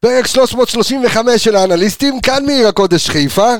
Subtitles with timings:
[0.00, 3.54] פרק 335 של האנליסטים, כאן מעיר הקודש חיפה.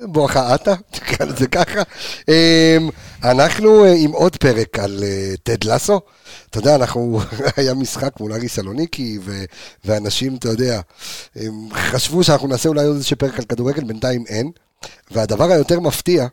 [0.00, 1.82] בואכה עטה, תקרא לזה ככה.
[2.28, 2.88] אמ,
[3.24, 6.00] אנחנו אה, עם עוד פרק על אה, טד לסו.
[6.50, 7.20] אתה יודע, אנחנו,
[7.56, 9.44] היה משחק מול ארי סלוניקי, ו-
[9.84, 10.80] ואנשים, אתה יודע,
[11.36, 14.50] הם חשבו שאנחנו נעשה אולי עוד איזה פרק על כדורגל, בינתיים אין.
[15.10, 16.26] והדבר היותר מפתיע,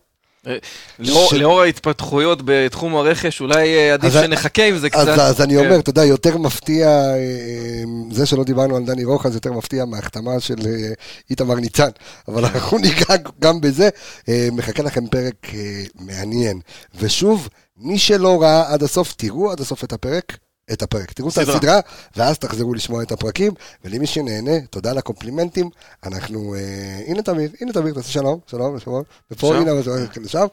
[1.00, 5.08] לאור, ש- לאור ההתפתחויות בתחום הרכש, אולי אה, עדיף שנחכה עם זה קצת.
[5.08, 5.66] אז, אני כן.
[5.66, 10.39] אומר, אתה יודע, יותר מפתיע, אה, זה שלא דיברנו על דני רוחס, יותר מפתיע מההחתמה
[10.39, 10.94] של אה,
[11.30, 11.89] איתמר ניצן.
[12.28, 13.89] אבל אנחנו ניגע גם בזה.
[14.29, 15.60] אה, מחכה לכם פרק אה,
[16.00, 16.60] מעניין.
[17.00, 20.37] ושוב, מי שלא ראה עד הסוף, תראו עד הסוף את הפרק.
[20.73, 21.55] את הפרק, תראו את סדרה.
[21.55, 21.79] הסדרה,
[22.18, 23.51] ואז תחזרו לשמוע את הפרקים,
[23.86, 25.69] ולמי שנהנה, תודה על הקומפלימנטים,
[26.05, 26.59] אנחנו, אה,
[27.07, 29.61] הנה תמיר, הנה תמיר, תעשה שלום, שלום, שלום, ופה שם.
[29.61, 30.45] הנה, אז, אה, לשם,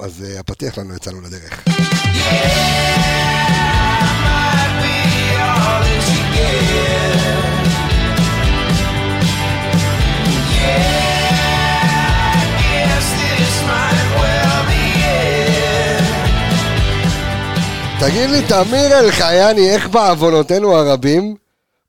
[0.00, 1.64] אז אה, הפתיח לנו יצאנו לדרך.
[18.06, 21.34] תגיד לי, תמיר אלחייני, איך בעוונותינו הרבים,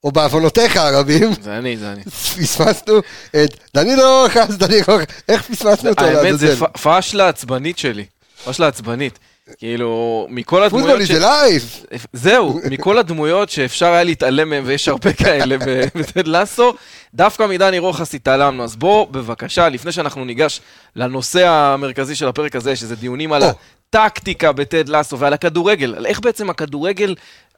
[0.03, 2.03] או בעוונותיך הרבים, זה אני, זה אני.
[2.03, 2.99] פספסנו
[3.43, 6.65] את דני רוחס, דני רוחס, איך פספסנו אותו האמת זה לעזאזל?
[6.65, 8.05] פ- פאשלה עצבנית שלי.
[8.45, 9.19] פאשלה עצבנית.
[9.57, 10.87] כאילו, מכל הדמויות...
[10.87, 11.85] פוטבול ש- זה לייב.
[12.13, 16.73] זהו, מכל הדמויות שאפשר היה להתעלם מהם, ויש הרבה כאלה ב- ב-Ted Lasso,
[17.13, 18.63] דווקא מדני רוחס התעלמנו.
[18.63, 20.61] אז בוא, בבקשה, לפני שאנחנו ניגש
[20.95, 23.49] לנושא המרכזי של הפרק הזה, שזה דיונים על או.
[23.89, 27.15] הטקטיקה ב-Ted Lasso ועל הכדורגל, על איך בעצם הכדורגל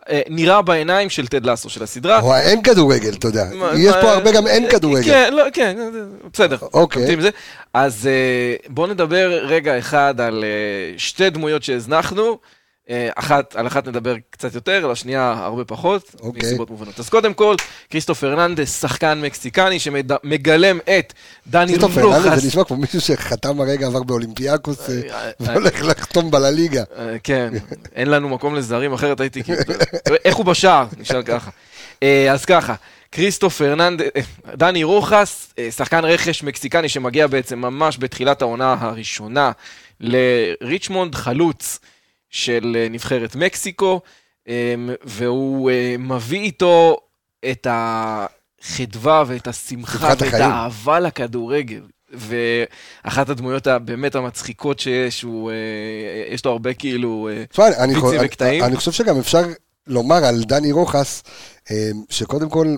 [0.09, 2.19] אה, נראה בעיניים של Ted Lasso, של הסדרה.
[2.19, 3.45] או אין כדורגל, אתה יודע.
[3.77, 5.03] יש פה הרבה גם אין כדורגל.
[5.03, 5.77] כן, לא, כן,
[6.33, 6.57] בסדר.
[6.73, 7.15] אוקיי.
[7.73, 12.37] אז אה, בואו נדבר רגע אחד על אה, שתי דמויות שהזנחנו.
[12.89, 16.41] אה, אחת, על אחת נדבר קצת יותר, על השנייה הרבה פחות, אוקיי.
[16.43, 16.99] מסיבות מובנות.
[16.99, 17.55] אז קודם כל,
[17.89, 21.13] כריסטוף פרננדס, שחקן מקסיקני שמגלם את
[21.47, 22.41] דני טיטו פרננדס רוחס.
[22.41, 26.83] זה נשמע כמו מישהו שחתם הרגע עבר באולימפיאקוס אה, אה, והולך לחתום בלליגה.
[27.23, 27.53] כן,
[27.95, 29.59] אין לנו מקום לזרים, אחרת הייתי כאילו...
[30.25, 30.85] איך הוא בשער?
[30.97, 31.51] נשאל ככה.
[32.31, 32.75] אז ככה,
[33.11, 34.01] כריסטוף פרננד...
[34.01, 34.21] אה,
[34.55, 39.51] דני רוחס, שחקן רכש מקסיקני שמגיע בעצם ממש בתחילת העונה הראשונה
[39.99, 41.79] לריצ'מונד, חלוץ
[42.37, 44.01] של אה, נבחרת מקסיקו,
[44.47, 46.97] אה, והוא אה, מביא איתו
[47.51, 50.43] את החדווה ואת השמחה ואת החיים.
[50.43, 51.81] האהבה לכדורגל.
[52.13, 57.29] ואחת הדמויות הבאמת המצחיקות שיש, הוא, אה, יש לו הרבה כאילו...
[57.31, 58.63] אה, תשמע, אני וקטעים.
[58.63, 59.41] אני חושב שגם אפשר
[59.87, 61.23] לומר על דני רוחס,
[61.71, 62.75] אה, שקודם כל...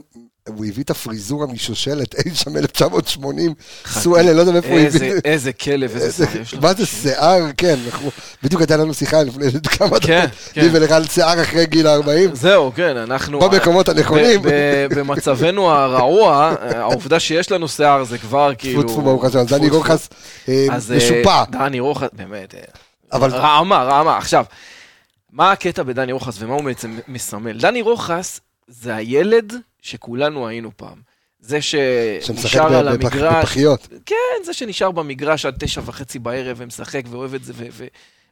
[0.48, 3.54] הוא הביא את הפריזורה משושלת אי שם 1980,
[3.88, 5.14] סואלה, לא יודע מאיפה הוא הביא.
[5.26, 6.62] איזה כלב, איזה שיער יש לו.
[6.62, 7.76] מה זה שיער, כן,
[8.44, 10.62] בדיוק הייתה לנו שיחה לפני כמה כן, דקות, כן.
[10.62, 13.40] לי ולך על שיער אחרי גיל ה-40, זהו, כן, אנחנו...
[13.40, 14.42] במקומות הנכונים.
[14.96, 18.84] במצבנו הרעוע, העובדה שיש לנו שיער זה כבר כאילו...
[18.84, 19.70] טפו טפו ברוך השם, דני.
[19.70, 20.10] רוחס
[20.50, 24.18] אה, אה, משופע, דני רוחס, באמת, אה, רעמה, רעמה.
[24.18, 24.46] עכשיו,
[25.32, 27.60] מה הקטע בדני רוחס ומה הוא בעצם מסמל?
[27.60, 31.02] דני רוחס זה הילד שכולנו היינו פעם.
[31.40, 33.88] זה שמשחק שנשאר על המגרש, בפחיות.
[34.06, 37.88] כן, זה שנשאר במגרש עד תשע וחצי בערב ומשחק ואוהב את זה ו- ו-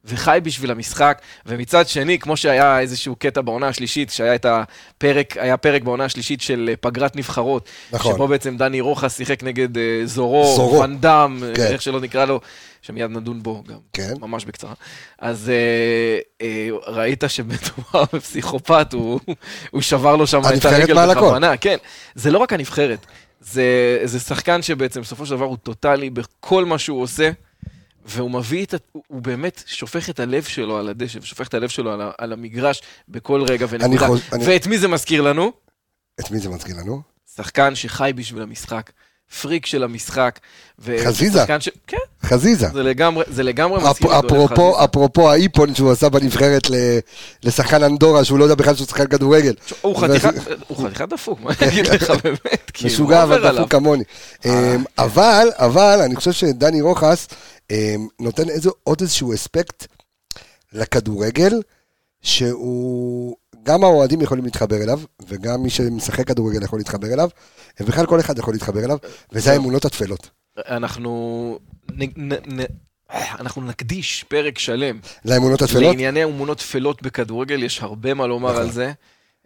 [0.06, 1.22] וחי בשביל המשחק.
[1.46, 6.41] ומצד שני, כמו שהיה איזשהו קטע בעונה השלישית, שהיה את הפרק, היה פרק בעונה השלישית
[6.41, 7.69] של אה, פגרת נבחרות.
[7.91, 8.13] נכון.
[8.16, 10.80] שבו בעצם דני רוחס שיחק נגד אה, זורו, זורו.
[10.80, 11.63] ואנדאם, אה, כן.
[11.63, 12.40] איך שלא נקרא לו,
[12.81, 14.13] שמיד נדון בו גם, כן.
[14.22, 14.74] ממש בקצרה.
[15.19, 19.19] אז אה, אה, ראית שמדובר בפסיכופת, הוא,
[19.72, 21.08] הוא שבר לו שם את הרגל.
[21.16, 21.58] בכוונה.
[21.58, 21.78] כן,
[22.16, 23.06] זה לא רק הנבחרת,
[23.41, 27.31] זה, זה שחקן שבעצם בסופו של דבר הוא טוטאלי בכל מה שהוא עושה,
[28.07, 31.69] והוא מביא את, ה- הוא באמת שופך את הלב שלו על הדשא, ושופך את הלב
[31.69, 34.06] שלו על, ה- על המגרש בכל רגע ונקודה.
[34.34, 35.51] אני- ואת מי זה מזכיר לנו?
[36.19, 37.01] את מי זה מזכיר לנו?
[37.35, 38.91] שחקן שחי בשביל המשחק,
[39.41, 40.40] פריק של המשחק.
[40.79, 41.40] ו- חזיזה.
[41.59, 41.69] ש...
[41.88, 42.67] כן, חזיזה.
[42.73, 44.84] זה לגמרי, זה לגמרי מזכיר אפ- דולב אפרופו, חזיזה.
[44.85, 47.00] אפרופו האיפון שהוא עשה בנבחרת ל-
[47.44, 49.53] לשחקן אנדורה, שהוא לא יודע בכלל שהוא שחקן כדורגל.
[49.81, 50.34] הוא חתיכת,
[51.09, 53.51] דפוק, מה אני אגיד לך באמת, כאילו, משוגע אבל?
[53.57, 54.03] דפוק כמוני.
[54.46, 57.28] אה, אמ, אבל, אבל, אני חושב שדני רוחס
[58.19, 59.87] נותן איזה- עוד איזשהו אספקט
[60.73, 61.61] לכדורגל,
[62.22, 67.29] שהוא, גם האוהדים יכולים להתחבר אליו, וגם מי שמשחק כדורגל יכול להתחבר אליו,
[67.79, 68.97] ובכלל כל אחד יכול להתחבר אליו,
[69.31, 69.53] וזה זהו.
[69.53, 70.29] האמונות התפלות.
[70.58, 71.59] אנחנו...
[71.91, 72.66] נ- נ- נ-
[73.11, 75.84] אנחנו נקדיש פרק שלם לאמונות התפלות?
[75.84, 78.61] לענייני אמונות טפלות בכדורגל, יש הרבה מה לומר נכון.
[78.61, 78.91] על זה.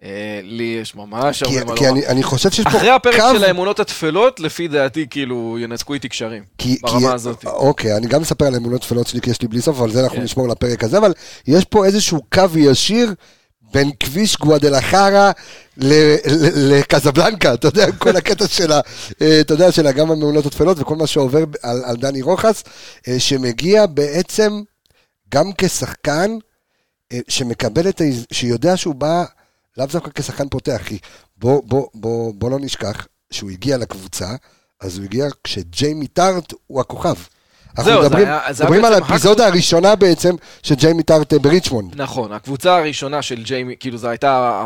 [0.03, 1.99] אה, לי יש ממש כי, הרבה מה כי לומר.
[1.99, 3.35] אני, אני חושב שיש פה אחרי הפרק קו...
[3.35, 6.43] של האמונות התפלות, לפי דעתי, כאילו, ינתקו איתי קשרים.
[6.57, 7.45] כי, ברמה כי, הזאת.
[7.45, 10.03] אוקיי, אני גם אספר על האמונות תפלות שלי, כי יש לי בלי סוף, אבל זה
[10.03, 10.23] אנחנו כן.
[10.23, 11.13] נשמור לפרק הזה, אבל
[11.47, 13.13] יש פה איזשהו קו ישיר
[13.73, 15.31] בין כביש גואדלחרה
[15.77, 18.79] ל- ל- לקזבלנקה, אתה יודע, כל הקטע שלה,
[19.21, 22.63] אה, אתה יודע, שלה גם המעונות התפלות וכל מה שעובר על, על דני רוחס,
[23.07, 24.61] אה, שמגיע בעצם
[25.33, 26.31] גם כשחקן
[27.27, 28.03] שמקבל את ה...
[28.31, 29.23] שיודע שהוא בא
[29.77, 30.97] לאו דווקא כשחקן פותח, כי
[31.37, 34.27] בוא, בוא, בוא, בוא לא נשכח שהוא הגיע לקבוצה,
[34.81, 37.13] אז הוא הגיע כשג'יימי טארט הוא הכוכב.
[37.77, 41.33] אנחנו זהו, זה מדברים, היה- זה היה מדברים על האפיזודה הראשונה בעצם של ג'יימי טארט
[41.33, 42.01] אה, בריצ'מונד.
[42.01, 44.61] נכון, הקבוצה הראשונה של ג'יימי, כאילו זו הייתה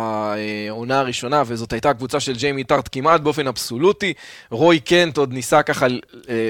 [0.70, 4.14] העונה הראשונה, וזאת הייתה הקבוצה של ג'יימי טארט כמעט באופן אבסולוטי.
[4.52, 5.92] רוי קנט עוד ניסה ככה, אה,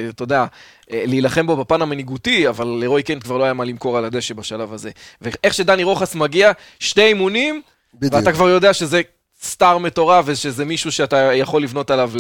[0.10, 0.46] אתה יודע,
[0.92, 4.34] אה, להילחם בו בפן המנהיגותי, אבל לרוי קנט כבר לא היה מה למכור על הדשא
[4.34, 4.90] בשלב הזה.
[5.22, 7.62] ואיך שדני רוחס מגיע, שתי אימונים,
[8.00, 8.13] בדיוק.
[8.13, 9.01] ואתה כבר יודע שזה
[9.44, 12.12] סטאר מטורף, ושזה מישהו שאתה יכול לבנות עליו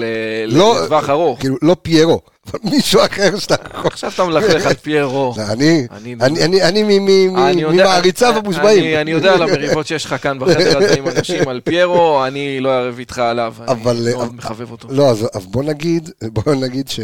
[0.47, 1.39] לא- לטווח ארוך.
[1.39, 3.87] כאילו, לא פיירו, אבל מישהו אחר שאתה יכול...
[3.91, 5.33] עכשיו אתה מלכלך על פיירו.
[5.37, 8.83] לא, אני, אני- אני, אני, אני מ- מ- אני מ- יודע- ממעריציו המושבעים.
[8.83, 12.59] אני- אני יודע על המריבות שיש לך כאן בחדר הזה עם אנשים על פיירו, אני
[12.59, 13.81] לא אערב איתך עליו, אני
[14.15, 14.87] מאוד מחבב אותו.
[14.91, 16.99] לא, אז בוא נגיד, בוא נגיד ש...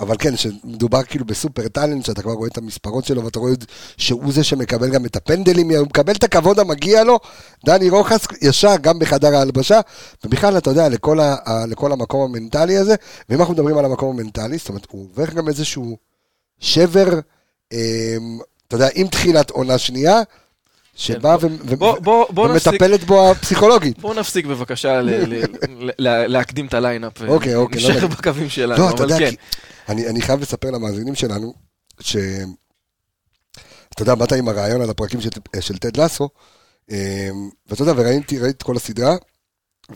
[0.00, 3.52] אבל כן, שמדובר כאילו בסופר טאלנט, שאתה כבר רואה את המספרות שלו, ואתה רואה
[3.96, 7.18] שהוא זה שמקבל גם את הפנדלים, הוא מקבל את הכבוד המגיע לו,
[7.64, 9.80] דני רוחס ישר גם בחדר ההלבשה,
[10.24, 11.36] ובכלל, אתה יודע, לכל, ה,
[11.68, 12.94] לכל המקום המנטלי הזה,
[13.28, 15.96] ואם אנחנו מדברים על המקום המנטלי, זאת אומרת, הוא עובר גם איזשהו
[16.58, 17.20] שבר,
[17.72, 18.38] אמ,
[18.68, 20.22] אתה יודע, עם תחילת עונה שנייה,
[20.96, 23.98] שבאה כן, בוא- בוא- בוא נפסיק- ומטפלת בו הפסיכולוגית.
[23.98, 25.00] בואו נפסיק בבקשה
[26.28, 27.22] להקדים את ה lineup.
[27.28, 28.06] אוקיי, אוקיי, לא נשאר.
[28.06, 29.30] בקווים שלנו, לא, אבל כן.
[29.88, 31.54] אני, אני חייב לספר למאזינים שלנו,
[32.00, 32.16] ש...
[33.94, 35.20] אתה יודע, באת עם הרעיון על הפרקים
[35.60, 36.28] של, טד לסו,
[36.90, 36.96] אמ,
[37.66, 39.16] ואתה יודע, וראיתי ראיתי את כל הסדרה,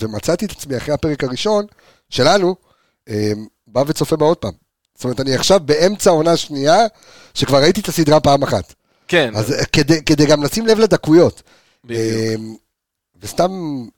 [0.00, 1.64] ומצאתי את עצמי אחרי הפרק הראשון
[2.11, 2.56] שלנו,
[3.08, 3.14] אמ,
[3.67, 4.53] בא וצופה בה עוד פעם.
[4.94, 6.76] זאת אומרת, אני עכשיו באמצע העונה השנייה,
[7.35, 8.75] שכבר ראיתי את הסדרה פעם אחת.
[9.11, 11.43] כן, אז אה, כדי, כדי גם לשים לב לדקויות.
[11.85, 12.01] בדיוק.
[12.35, 12.57] אמ,
[13.21, 13.51] וסתם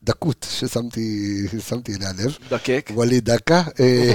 [0.03, 1.39] דקות ששמתי
[1.69, 2.39] שמתי אליה לב.
[2.51, 2.91] דקק.
[2.95, 4.15] ווליד דקה, אה,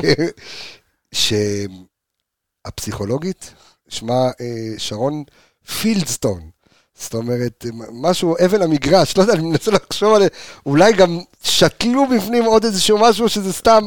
[2.65, 3.53] שהפסיכולוגית
[3.89, 5.23] שמה אה, שרון
[5.81, 6.49] פילדסטון.
[6.99, 10.23] זאת אומרת, משהו, אבן המגרש, לא יודע, אני מנסה לחשוב על...
[10.65, 13.83] אולי גם שתלו בפנים עוד איזשהו משהו שזה סתם.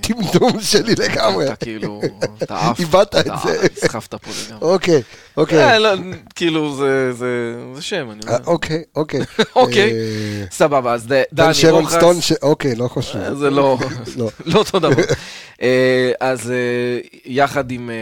[0.00, 1.46] טמטום שלי לגמרי.
[1.46, 2.00] אתה כאילו...
[2.42, 2.80] אתה עף.
[2.80, 3.62] איבדת את זה.
[3.76, 4.68] נסחפת פה לגמרי.
[4.68, 5.02] אוקיי,
[5.36, 5.64] אוקיי.
[5.64, 5.88] אה, לא,
[6.34, 7.26] כאילו, זה- זה
[7.74, 8.46] זה שם, אני אה, אומר.
[8.46, 9.20] אוקיי, אוקיי.
[9.56, 9.90] אוקיי.
[9.92, 11.96] אה, סבבה, אז דני שרון רוחס...
[11.96, 13.20] סטון, אוקיי, לא חשוב.
[13.20, 13.78] אה, זה לא,
[14.16, 14.30] לא.
[14.44, 15.02] לא אותו דבר.
[15.62, 16.56] אה, אז אה,
[17.24, 17.94] יחד עם אה,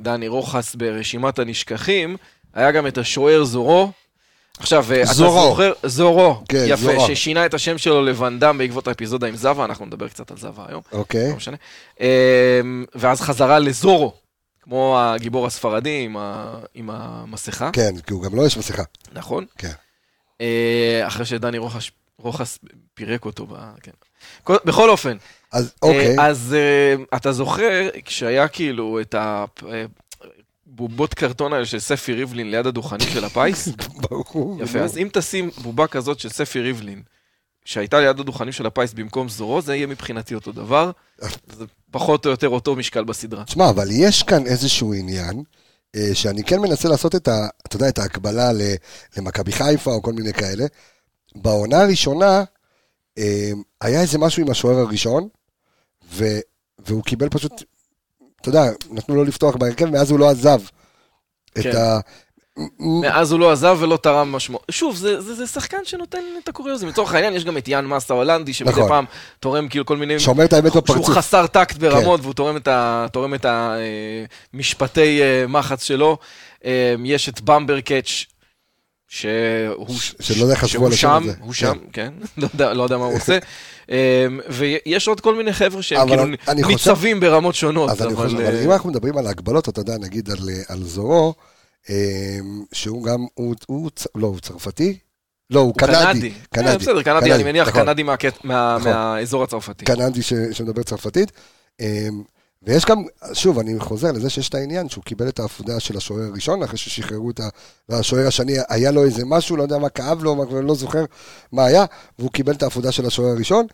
[0.00, 2.16] דני רוחס ברשימת הנשכחים,
[2.56, 3.90] היה גם את השוער זורו.
[4.58, 5.48] עכשיו, אה, אתה זורו.
[5.50, 7.06] זוכר, זורו, כן, יפה, זורו.
[7.06, 10.82] ששינה את השם שלו לוונדאם בעקבות האפיזודה עם זבה, אנחנו נדבר קצת על זבה היום,
[10.92, 11.30] אוקיי.
[11.30, 11.56] לא משנה.
[12.00, 12.60] אה,
[12.94, 14.12] ואז חזרה לזורו,
[14.62, 18.82] כמו הגיבור הספרדי עם ה- עם המסכה, כן, כי הוא גם לא יש מסכה.
[19.12, 19.44] נכון?
[19.58, 19.72] כן.
[20.40, 22.58] אה, אחרי שדני רוחס- רוחס
[22.94, 23.90] פירק אותו, ב- כן.
[24.44, 25.16] כל- בכל אופן,
[25.52, 26.18] אז אוקיי.
[26.18, 26.56] אה, אז
[27.14, 29.14] אתה זוכר, כשהיה כאילו את
[30.72, 33.68] הבובות קרטון האלה של ספי ריבלין ליד הדוכנים של הפיס?
[34.10, 34.62] ברור.
[34.62, 37.02] יפה, אז אם תשים בובה כזאת של ספי ריבלין,
[37.64, 40.90] שהייתה ליד הדוכנים של הפיס במקום זורו, זה יהיה מבחינתי אותו דבר.
[41.52, 43.44] זה פחות או יותר אותו משקל בסדרה.
[43.44, 45.42] תשמע, אבל יש כאן איזשהו עניין,
[45.96, 47.48] אה, שאני כן מנסה לעשות את ה...
[47.66, 48.50] אתה יודע, את ההקבלה
[49.16, 50.66] למכבי חיפה או כל מיני כאלה.
[51.34, 52.44] בעונה הראשונה,
[53.18, 55.28] אה, היה איזה משהו עם השוער הראשון,
[56.12, 56.24] ו,
[56.78, 57.52] והוא קיבל פשוט,
[58.48, 60.58] אתה יודע, נתנו לו לפתוח בהרכב, מאז הוא לא עזב.
[61.54, 61.70] כן.
[61.70, 61.98] את ה...
[63.02, 64.64] מאז הוא לא עזב ולא תרם משמעות.
[64.70, 66.88] שוב, זה, זה, זה שחקן שנותן את הקוריוזים.
[66.88, 68.88] לצורך העניין, יש גם את יאן מסה ההולנדי, שמדי נכון.
[68.88, 69.04] פעם
[69.40, 70.20] תורם כאילו כל מיני...
[70.20, 71.08] שאומר את האמת שהוא בפרצוף.
[71.08, 73.46] חסר טקט ברמות, והוא תורם את ה- תורם את
[74.54, 76.18] המשפטי אה, מחץ שלו.
[76.64, 78.24] אה, יש את במבר קאץ',
[79.08, 79.96] שהוא...
[79.98, 81.32] ש- שלא יודע איך חשבו על השם שם, הזה.
[81.40, 83.38] הוא שם, כן, לא יודע- לא יודע מה הוא עושה.
[83.90, 87.90] אה, ויש עוד כל מיני חבר'ה שהם אבל כאילו חושב- ניצבים ברמות שונות.
[87.90, 90.82] אז אני חושב, אה, אבל אם אנחנו מדברים על ההגבלות, אתה יודע, נגיד על, על
[90.84, 91.34] זורו,
[91.90, 91.94] אה,
[92.72, 94.98] שהוא גם, הוא, הוא, לא, הוא צרפתי?
[95.50, 96.32] לא, הוא הוא קנדי.
[96.56, 97.80] אה, בסדר, קנדי, אני מניח נכון.
[97.84, 98.50] קנדי נכון.
[98.92, 99.84] מהאזור הצרפתי.
[99.84, 100.22] קנדי
[100.52, 101.32] שמדבר צרפתית.
[102.66, 106.22] ויש גם, שוב, אני חוזר לזה שיש את העניין שהוא קיבל את העבודה של השוער
[106.22, 107.48] הראשון, אחרי ששחררו את ה...
[107.88, 111.04] והשוער השני, היה לו איזה משהו, לא יודע מה כאב לו, מה- לא זוכר
[111.52, 111.84] מה היה,
[112.18, 113.66] והוא קיבל את העבודה של השוער הראשון.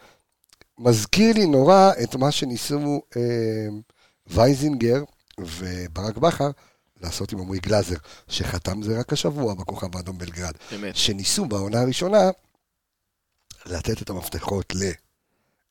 [0.78, 3.80] מזכיר לי נורא את מה שניסו אמ,
[4.26, 5.02] וייזינגר
[5.40, 6.50] וברק בכר
[7.00, 7.96] לעשות עם עמרי גלאזר,
[8.28, 10.52] שחתם זה רק השבוע בכוכב האדום בלגרד.
[10.70, 10.96] באמת.
[10.96, 12.30] שניסו בעונה הראשונה
[13.66, 14.72] לתת את המפתחות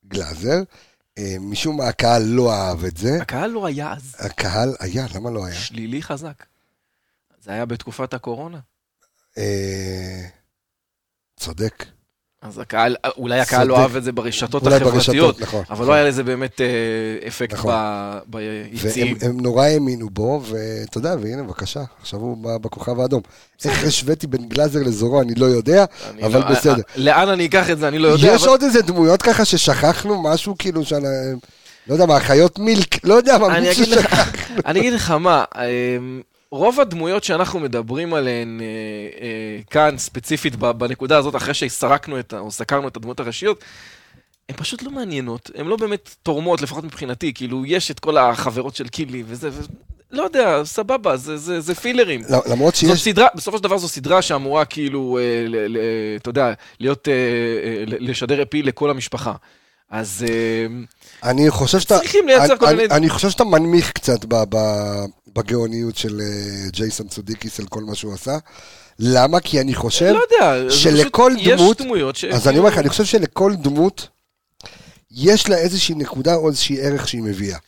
[0.04, 0.62] לגלאזר.
[1.18, 3.22] אה, משום מה הקהל לא אהב את זה.
[3.22, 5.54] הקהל לא היה אז הקהל היה, למה לא היה?
[5.54, 6.46] שלילי חזק.
[7.42, 8.60] זה היה בתקופת הקורונה.
[9.38, 10.28] אה,
[11.36, 11.84] צודק.
[12.42, 13.78] אז הקהל, אולי הקהל לא.
[13.78, 15.86] אהב את זה ברשתות החברתיות, ברשתות, נכון, אבל נכון.
[15.86, 16.66] לא היה לזה באמת אה,
[17.28, 17.74] אפקט נכון.
[18.26, 19.16] ביציעים.
[19.20, 23.20] והם הם נורא האמינו בו, ואתה יודע, והנה, בבקשה, עכשיו הוא בכוכב האדום.
[23.64, 26.72] איך השוויתי בין גלאזר לזורו, אני לא יודע, אני אבל לא- בסדר.
[26.74, 28.26] אה, לאן אני אקח את זה, אני לא יודע.
[28.34, 30.98] יש אבל- עוד איזה דמויות ככה ששכחנו, משהו כאילו של...
[31.86, 34.28] לא יודע מה, חיות מילק, לא יודע מה, מישהו אגיד לך- שכח.
[34.66, 35.44] אני אגיד לך מה,
[36.52, 38.66] רוב הדמויות שאנחנו מדברים עליהן אה,
[39.20, 43.64] אה, כאן, ספציפית בנקודה הזאת, אחרי שסרקנו את, או סקרנו את הדמויות הראשיות,
[44.48, 48.76] הן פשוט לא מעניינות, הן לא באמת תורמות, לפחות מבחינתי, כאילו, יש את כל החברות
[48.76, 49.60] של קילי וזה, ו...
[50.10, 52.20] לא יודע, סבבה, זה, זה, זה פילרים.
[52.30, 53.04] לא, למרות זאת שיש...
[53.04, 55.76] סדרה, בסופו של דבר זו סדרה שאמורה כאילו, אה, ל,
[56.16, 59.34] אתה יודע, להיות, אה, אה, לשדר אפי לכל המשפחה.
[59.92, 60.66] אז אה,
[61.30, 61.98] אני חושב שאתה...
[61.98, 65.04] צריכים לייצר אני- כל מיני- אני חושב שאתה מנמיך קצת ב- ב-
[65.36, 68.36] בגאוניות של אה, ג'ייסון צודיקיס על כל מה שהוא עשה.
[68.98, 69.40] למה?
[69.40, 70.14] כי אני חושב...
[70.40, 72.24] לא שלכל דמות- יש דמויות ש...
[72.24, 74.08] אז אני אומר לך, אני חושב שלכל דמות
[75.10, 77.58] יש לה איזושהי נקודה או איזושהי ערך שהיא מביאה.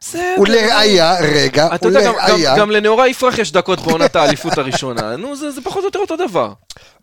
[0.00, 0.22] בסדר.
[0.40, 5.16] ולראיה, רגע, אתה יודע, גם- ולראיה, גם- גם לנאורה יפרח יש דקות בעונת האליפות הראשונה.
[5.16, 6.52] נו, זה זה פחות או יותר אותו דבר.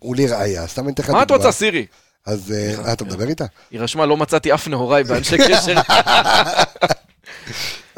[0.02, 1.44] ולראיה, סתם אני אתן לך מה את דוגמה.
[1.46, 1.86] רוצה, סירי?
[2.26, 3.44] אז אה, אתה מדבר איתה?
[3.70, 5.74] היא רשמה, לא מצאתי אף נהוראי באנשי קשר.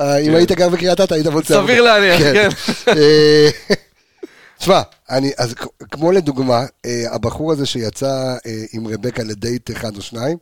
[0.00, 1.54] אה, אם היית גר בקריית אתא, היית מוצא...
[1.54, 2.48] סביר להניח, כן.
[2.98, 3.48] אה,
[4.58, 5.54] תשמע, אני, אז
[5.90, 6.64] כמו לדוגמה,
[7.10, 8.34] הבחור הזה שיצא
[8.72, 10.36] עם רבקה לדייט אחד או שניים,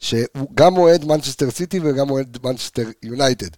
[0.00, 3.48] שהוא גם אוהד מנצ'סטר סיטי וגם אוהד מנצ'סטר יונייטד.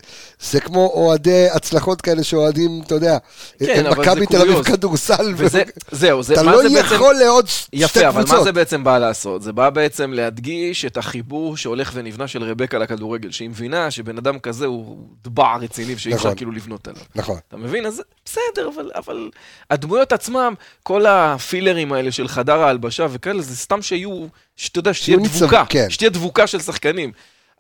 [0.41, 3.19] זה כמו אוהדי הצלחות כאלה שאוהדים, אתה יודע,
[3.59, 4.63] כן, מכבי תל אביב.
[4.63, 5.35] כדורסל.
[5.37, 6.95] וזה, זהו, זה, אתה לא זה בעצם...
[6.95, 8.45] יכול לעוד ש- שתי יפה, אבל מה קבוצות.
[8.45, 9.43] זה בעצם בא לעשות?
[9.43, 14.39] זה בא בעצם להדגיש את החיבור שהולך ונבנה של רבקה לכדורגל, שהיא מבינה שבן אדם
[14.39, 16.37] כזה הוא דבר רציני שאי אפשר נכון.
[16.37, 17.03] כאילו לבנות עליו.
[17.15, 17.39] נכון.
[17.49, 17.87] אתה מבין?
[17.87, 19.31] אז בסדר, אבל, אבל
[19.71, 24.27] הדמויות עצמם, כל הפילרים האלה של חדר ההלבשה וכאלה, זה סתם שיהיו,
[24.57, 25.91] שאתה יודע, שתהיה דבוקה, כן.
[25.91, 27.13] שתהיה דבוקה של שחקנים.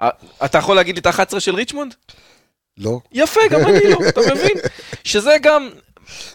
[0.02, 0.08] אה,
[0.44, 1.94] אתה יכול להגיד לי את ה-11 של ריצ'מונד?
[2.78, 3.00] לא.
[3.12, 4.56] יפה, גם אני לא, אתה מבין?
[5.04, 5.68] שזה גם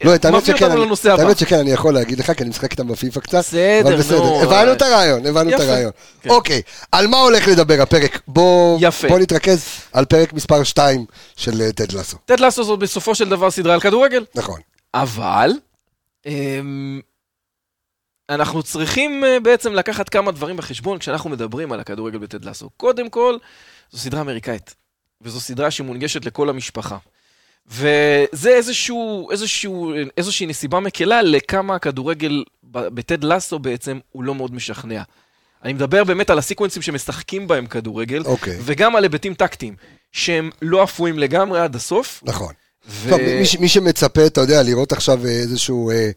[0.03, 1.05] לא, את האמת שכן, את.
[1.19, 3.37] האמת שכן, אני יכול להגיד לך, כי אני משחק איתם בפיפא קצת.
[3.37, 4.41] בסדר, נו.
[4.41, 5.59] הבנו את הרעיון, הבנו את.
[5.59, 5.91] הרעיון.
[6.21, 6.29] כן.
[6.29, 8.21] אוקיי, על מה הולך לדבר הפרק?
[8.27, 9.07] בוא יפה.
[9.07, 12.17] בוא נתרכז על פרק מספר 2 של אה, טד לסו.
[12.25, 14.25] טד לסו זאת בסופו של דבר סדרה על כדורגל.
[14.35, 14.59] נכון.
[14.93, 15.51] אבל
[16.25, 17.01] אמ,
[18.29, 22.69] אנחנו צריכים אה, בעצם לקחת כמה דברים בחשבון כשאנחנו מדברים על הכדורגל בטד לסו.
[22.77, 23.37] קודם כל,
[23.91, 24.75] זו סדרה אמריקאית,
[25.21, 26.97] וזו סדרה שמונגשת לכל המשפחה.
[27.67, 35.01] וזה איזשהו, איזשהו, איזושהי נסיבה מקלה לכמה הכדורגל בטד לסו בעצם הוא לא מאוד משכנע.
[35.63, 38.57] אני מדבר באמת על הסיקוונסים שמשחקים בהם כדורגל, אוקיי.
[38.61, 39.75] וגם על היבטים טקטיים,
[40.11, 42.23] שהם לא אפויים לגמרי עד הסוף.
[42.25, 42.53] נכון.
[42.89, 43.09] ו...
[43.09, 46.09] טוב, מי, מי שמצפה, אתה יודע, לראות עכשיו אה, איזשהו אה,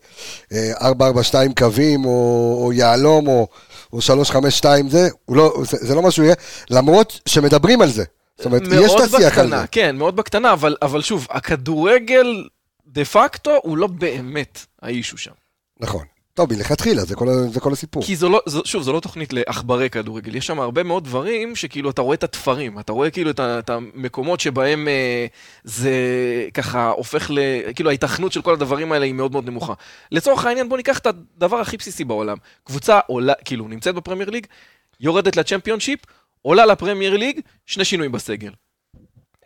[0.52, 3.48] אה, 442 קווים, או, או יהלום, או,
[3.92, 6.34] או 352 זה, לא, זה, זה לא מה שהוא יהיה,
[6.70, 8.04] למרות שמדברים על זה.
[8.36, 9.56] זאת אומרת, יש את השיח על זה.
[9.70, 12.44] כן, מאוד בקטנה, אבל, אבל שוב, הכדורגל
[12.86, 15.32] דה פקטו הוא לא באמת האישו שם.
[15.80, 16.04] נכון.
[16.34, 18.04] טוב, מלכתחילה, זה כל, זה כל הסיפור.
[18.04, 21.56] כי זו לא, זו, שוב, זו לא תוכנית לעכברי כדורגל, יש שם הרבה מאוד דברים
[21.56, 25.26] שכאילו אתה רואה את התפרים, אתה רואה כאילו את, את המקומות שבהם אה,
[25.64, 25.92] זה
[26.54, 27.38] ככה הופך ל...
[27.74, 29.72] כאילו ההיתכנות של כל הדברים האלה היא מאוד מאוד נמוכה.
[30.12, 34.46] לצורך העניין בוא ניקח את הדבר הכי בסיסי בעולם, קבוצה עולה, כאילו נמצאת בפרמייר ליג,
[35.00, 36.00] יורדת לצ'מפיונשיפ,
[36.42, 38.50] עולה לפרמייר ליג, שני שינויים בסגל.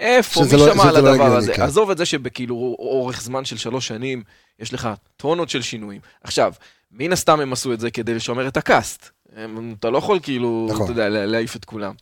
[0.01, 1.55] איפה, מי לא- שמע על לא הדבר הגיוני, הזה?
[1.55, 1.63] כן.
[1.63, 4.23] עזוב את זה שבכאילו אורך זמן של שלוש שנים,
[4.59, 6.01] יש לך טונות של שינויים.
[6.25, 6.53] עכשיו,
[6.93, 9.09] מן הסתם הם עשו את זה כדי לשמר את הקאסט.
[9.37, 10.83] הם, אתה לא יכול כאילו, נכון.
[10.85, 11.93] אתה יודע, לה- להעיף את כולם.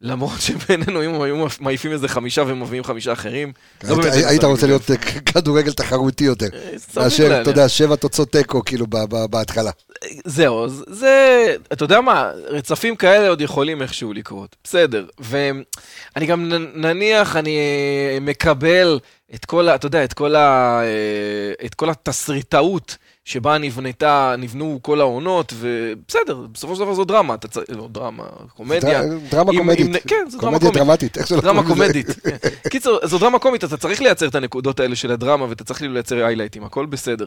[0.00, 3.52] למרות שבינינו, אם היו מעיפים איזה חמישה ומביאים חמישה אחרים,
[3.84, 4.66] לא באמת היית- רוצה.
[4.66, 6.46] להיות אה, כדורגל תחרותי יותר.
[6.54, 7.40] אה, מאשר.
[7.42, 8.86] אתה יודע, שבע תוצאות תיקו, כאילו,
[9.30, 9.70] בהתחלה.
[10.24, 15.06] זהו, זה, אתה יודע מה, רצפים כאלה עוד יכולים איכשהו לקרות, בסדר.
[15.18, 17.56] ואני גם נניח, אני
[18.14, 18.98] אה, מקבל
[19.34, 20.80] את כל, ה- אתה יודע, את כל, ה,
[21.64, 27.48] את כל התסריטאות שבה נבנתה, נבנו כל העונות, ובסדר, בסופו של דבר זו דרמה, אתה
[27.48, 28.24] צריך, לא דרמה,
[28.56, 29.02] קומדיה.
[29.02, 30.02] דר- דרמה קומדית.
[30.08, 30.76] כן, זו דרמה קומדיה קומית.
[30.86, 31.92] דרמטית, איך שלא דרמה קוראים לזה.
[31.92, 32.06] קומדית.
[32.42, 32.68] כן.
[32.70, 36.24] קיצור, זו דרמה קומית, אתה צריך לייצר את הנקודות האלה של הדרמה, ואתה צריך לייצר
[36.24, 37.26] היילייטים, הכל בסדר.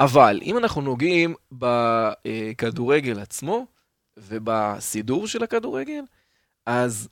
[0.00, 3.66] אבל אם אנחנו נוגעים בכדורגל עצמו,
[4.16, 6.00] ובסידור של הכדורגל,
[6.66, 7.08] אז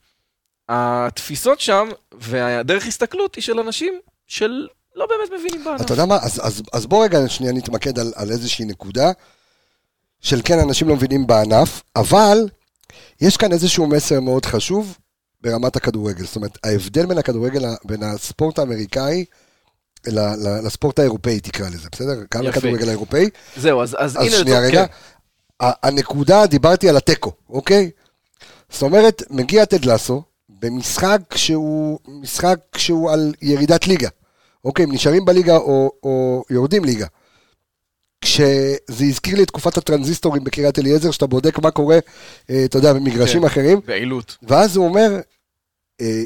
[0.69, 3.95] התפיסות שם, והדרך הסתכלות היא של אנשים
[4.27, 5.81] של לא באמת מבינים בענף.
[5.81, 9.13] אתה יודע מה, אז, אז, אז בוא רגע שנייה נתמקד על, על איזושהי נקודה
[10.21, 12.49] של כן, אנשים לא מבינים בענף, אבל
[13.21, 14.99] יש כאן איזשהו מסר מאוד חשוב
[15.41, 16.25] ברמת הכדורגל.
[16.25, 19.25] זאת אומרת, ההבדל בין הכדורגל, בין הספורט האמריקאי
[20.65, 22.15] לספורט האירופאי, תקרא לזה, בסדר?
[22.35, 22.49] גם יפה.
[22.59, 23.31] לכדורגל האירופאי.
[23.57, 24.87] זהו, אז, אז, אז הנה, שנייה לצורך- רגע.
[24.87, 24.93] כן.
[25.83, 27.91] הנקודה, דיברתי על התיקו, אוקיי?
[28.71, 34.09] זאת אומרת, מגיע טד לסו במשחק שהוא משחק שהוא על ירידת ליגה.
[34.65, 37.07] אוקיי, הם נשארים בליגה או, או יורדים ליגה.
[38.21, 41.99] כשזה הזכיר לי את תקופת הטרנזיסטורים בקריית אליעזר, שאתה בודק מה קורה,
[42.51, 43.47] אה, אתה יודע, במגרשים כן.
[43.47, 44.37] אחרים, בעילות.
[44.43, 45.21] ואז הוא אומר,
[46.01, 46.23] אה,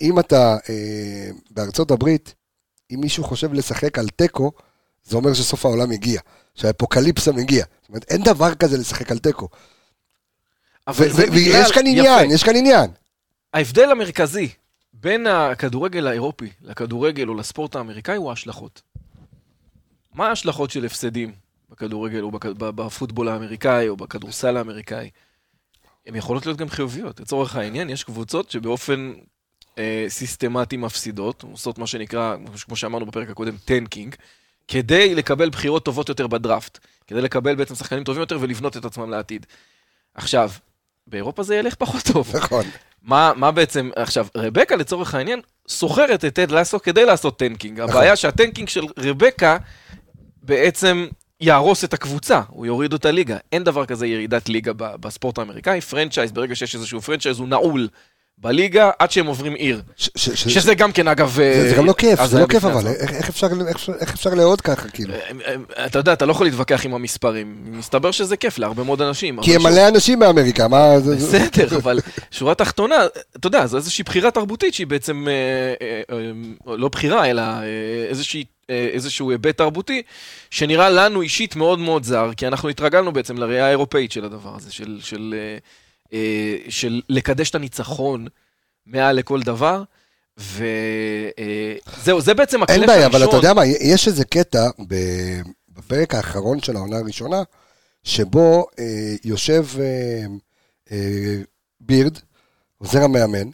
[0.00, 2.34] אם אתה אה, בארצות הברית,
[2.90, 4.52] אם מישהו חושב לשחק על תיקו,
[5.04, 6.20] זה אומר שסוף העולם הגיע,
[6.54, 7.64] שהאפוקליפסה מגיע.
[7.82, 9.48] זאת אומרת, אין דבר כזה לשחק על תיקו.
[10.96, 12.00] ויש כאן יפה.
[12.00, 12.90] עניין, יש כאן עניין.
[13.54, 14.48] ההבדל המרכזי
[15.00, 18.82] בין הכדורגל האירופי לכדורגל או לספורט האמריקאי הוא ההשלכות.
[20.14, 21.32] מה ההשלכות של הפסדים
[21.70, 25.10] בכדורגל או בפוטבול האמריקאי או בכדורסל האמריקאי?
[26.06, 27.20] הן יכולות להיות גם חיוביות.
[27.20, 29.12] לצורך העניין, יש קבוצות שבאופן
[29.78, 34.14] אה, סיסטמטי מפסידות, עושות מה שנקרא, כמו שאמרנו בפרק הקודם, tanking,
[34.68, 39.10] כדי לקבל בחירות טובות יותר בדראפט, כדי לקבל בעצם שחקנים טובים יותר ולבנות את עצמם
[39.10, 39.46] לעתיד.
[40.14, 40.50] עכשיו,
[41.06, 42.36] באירופה זה ילך פחות טוב.
[42.36, 42.64] נכון.
[43.06, 47.80] מה, מה בעצם, עכשיו, רבקה לצורך העניין שוכרת את טד לסו כדי לעשות tanking.
[47.80, 49.56] הבעיה שה tanking של רבקה
[50.42, 51.06] בעצם
[51.40, 53.36] יהרוס את הקבוצה, הוא יוריד אותה ליגה.
[53.52, 55.80] אין דבר כזה ירידת ליגה בספורט האמריקאי.
[55.80, 57.88] franchise, ברגע שיש איזשהו franchise, הוא נעול
[58.38, 59.82] בליגה עד שהם עוברים עיר.
[59.96, 61.28] ש- ש- ש- שזה גם כן, אגב...
[61.36, 62.86] זה זה גם לא כיף, זה לא כיף אבל.
[62.86, 65.14] איך איך אפשר- איך אפשר- איך אפשר לאהוד ככה, כאילו?
[65.86, 67.56] אתה יודע, אתה לא יכול להתווכח עם המספרים.
[67.66, 69.42] מסתבר שזה כיף להרבה מאוד אנשים.
[69.42, 70.98] כי הם מלא אנשים באמריקה, מה...
[71.16, 71.98] בסדר, אבל
[72.30, 72.96] שורה תחתונה,
[73.36, 75.32] אתה יודע, זו איזושהי בחירה תרבותית שהיא בעצם, אה,
[75.86, 76.16] אה,
[76.68, 77.62] אה, לא בחירה, אלא אה,
[78.08, 80.02] איזושהי, אה, איזשהו היבט תרבותי,
[80.50, 84.72] שנראה לנו אישית מאוד מאוד זר, כי אנחנו התרגלנו בעצם לראייה האירופאית של הדבר הזה,
[84.72, 85.58] של, של, אה, אה,
[86.68, 88.26] של לקדש את הניצחון
[88.86, 89.82] מעל לכל דבר.
[90.36, 92.96] וזהו, זה בעצם הקלף אין הראשון.
[92.96, 94.68] בעיה, אבל אתה יודע מה, יש איזה קטע
[95.76, 97.42] בפרק האחרון של העונה הראשונה,
[98.04, 100.26] שבו אה, יושב אה,
[100.92, 101.36] אה,
[101.80, 102.18] בירד,
[102.78, 103.50] עוזר המאמן,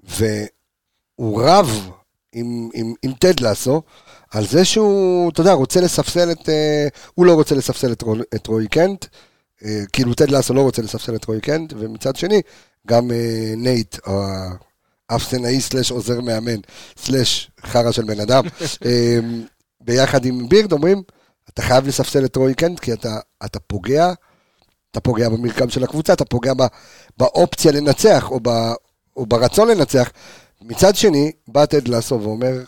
[0.00, 1.90] והוא רב
[2.32, 3.82] עם, עם, עם טד לסו,
[4.30, 6.48] על זה שהוא, אתה יודע, רוצה לספסל את...
[6.48, 8.02] אה, הוא לא רוצה לספסל את,
[8.34, 9.08] את רועי קנט, אה,
[9.92, 12.42] כאילו טד לסו לא רוצה לספסל את רועי קנט, ומצד שני,
[12.86, 13.96] גם אה, נייט,
[15.10, 16.60] האפסנאי slash עוזר מאמן,
[16.96, 18.44] slash חרא של בן אדם,
[18.86, 19.18] אה,
[19.80, 21.02] ביחד עם בירד אומרים,
[21.48, 24.12] אתה חייב לספסל את רועי קנט, כי אתה, אתה פוגע,
[24.90, 26.62] אתה פוגע במרקם של הקבוצה, אתה פוגע ב,
[27.18, 28.48] באופציה לנצח, או, ב,
[29.16, 30.10] או ברצון לנצח.
[30.62, 32.64] מצד שני, בא טד לסו ואומר,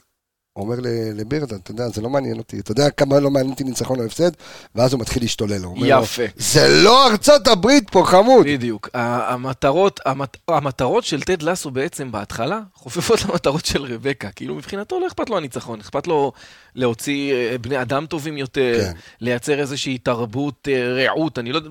[0.61, 3.65] אומר ל- לבירד, אתה יודע, זה לא מעניין אותי, אתה יודע כמה לא מעניין אותי
[3.65, 4.31] ניצחון או הפסד,
[4.75, 6.23] ואז הוא מתחיל להשתולל, הוא אומר לו, יפה.
[6.37, 8.47] זה לא ארצות הברית פה, חמוד.
[8.47, 8.89] בדיוק.
[8.95, 14.31] המטרות, המת, המטרות של טד לסו בעצם בהתחלה חופפות למטרות של רבקה.
[14.31, 16.33] כאילו מבחינתו לא אכפת לו הניצחון, אכפת לו
[16.75, 18.93] להוציא אה, בני אדם טובים יותר, כן.
[19.21, 21.71] לייצר איזושהי תרבות אה, רעות, אני לא יודע,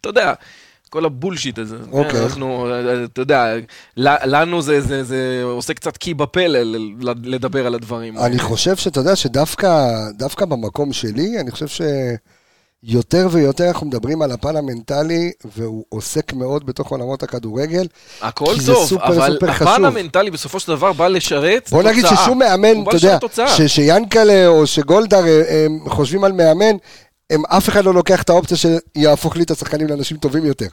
[0.00, 0.32] אתה יודע.
[0.94, 2.22] כל הבולשיט הזה, אוקיי.
[2.24, 3.54] אנחנו, אה, אתה יודע,
[3.96, 6.40] לנו זה, זה, זה עושה קצת קי בפה
[7.24, 8.18] לדבר על הדברים.
[8.18, 11.66] אני חושב שאתה יודע שדווקא דווקא במקום שלי, אני חושב
[12.86, 17.86] שיותר ויותר אנחנו מדברים על הפן המנטלי, והוא עוסק מאוד בתוך עולמות הכדורגל.
[18.20, 19.84] הכל זה טוב, סופר, אבל סופר הפן חשוב.
[19.84, 22.24] המנטלי בסופו של דבר בא לשרת בוא נגיד תוצאה.
[22.24, 23.48] ששום מאמן, הוא בא אתה יודע.
[23.48, 26.76] ש- שיאנקלה או שגולדהר אה, הם חושבים על מאמן,
[27.30, 30.66] הם אף אחד לא לוקח את האופציה שיהפוך לי את השחקנים לאנשים טובים יותר.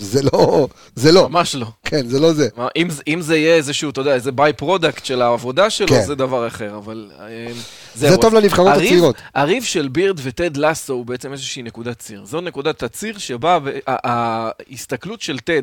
[0.00, 1.66] זה לא, זה לא, ממש לא.
[1.84, 2.48] כן, זה לא זה.
[2.56, 6.02] מה, אם, זה- אם זה יהיה איזשהו, אתה יודע, איזה by-product של העבודה שלו, כן.
[6.02, 7.10] זה דבר אחר, אבל...
[7.20, 7.52] אה,
[7.94, 9.16] זה טוב אז לנבחרות הריב- הצעירות.
[9.34, 12.24] הריב של בירד וטד לסו הוא בעצם איזושהי נקודת ציר.
[12.24, 15.62] זו נקודת הציר שבה ההסתכלות של טד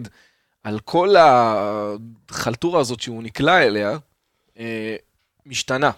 [0.64, 1.16] על כל
[2.30, 3.98] החלטורה הזאת שהוא נקלע אליה,
[4.60, 4.96] אה,
[5.46, 5.92] משתנה.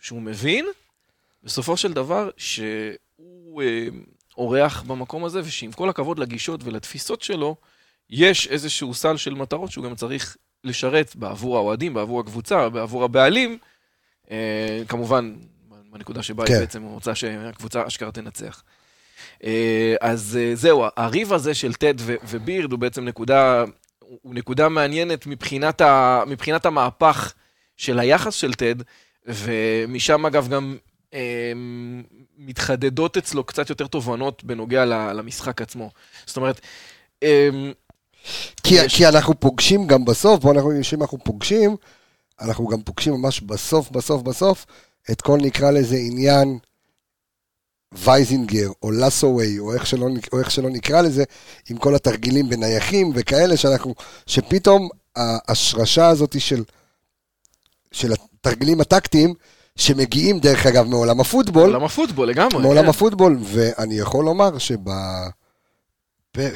[0.00, 0.66] שהוא מבין,
[1.44, 2.64] בסופו של דבר, שהוא
[3.60, 3.88] אה,
[4.36, 7.56] אורח במקום הזה, ושעם כל הכבוד לגישות ולתפיסות שלו,
[8.10, 13.58] יש איזשהו סל של מטרות שהוא גם צריך לשרת בעבור האוהדים, בעבור הקבוצה, בעבור הבעלים.
[14.30, 15.34] אה, כמובן,
[15.90, 16.52] בנקודה שבה כן.
[16.52, 18.62] היא בעצם רוצה שהקבוצה אשכרה תנצח.
[19.44, 23.64] אה, אז אה, זהו, הריב הזה של טד ובירד הוא בעצם נקודה,
[23.98, 27.32] הוא נקודה מעניינת מבחינת, ה, מבחינת המהפך
[27.76, 28.74] של היחס של טד,
[29.26, 30.76] ומשם אגב גם
[32.38, 35.90] מתחדדות אצלו קצת יותר תובנות בנוגע למשחק עצמו.
[36.26, 36.60] זאת אומרת,
[37.22, 37.48] אה,
[38.62, 41.76] כי, יש- כי אנחנו פוגשים גם בסוף, בוא אנחנו, שאם אנחנו פוגשים,
[42.40, 44.66] אנחנו גם פוגשים ממש בסוף, בסוף, בסוף,
[45.10, 46.58] את כל נקרא לזה עניין
[47.92, 51.24] וייזינגר, או לסווי, או איך שלא, נק- או איך שלא נקרא לזה,
[51.70, 53.94] עם כל התרגילים בנייחים וכאלה, שאנחנו,
[54.26, 56.64] שפתאום ההשרשה הזאת של,
[57.92, 59.34] של התרגילים הטקטיים,
[59.80, 62.62] שמגיעים דרך אגב מעולם הפוטבול, עולם הפוטבול לגמרי.
[62.62, 62.88] מעולם כן.
[62.88, 64.50] הפוטבול, ואני יכול לומר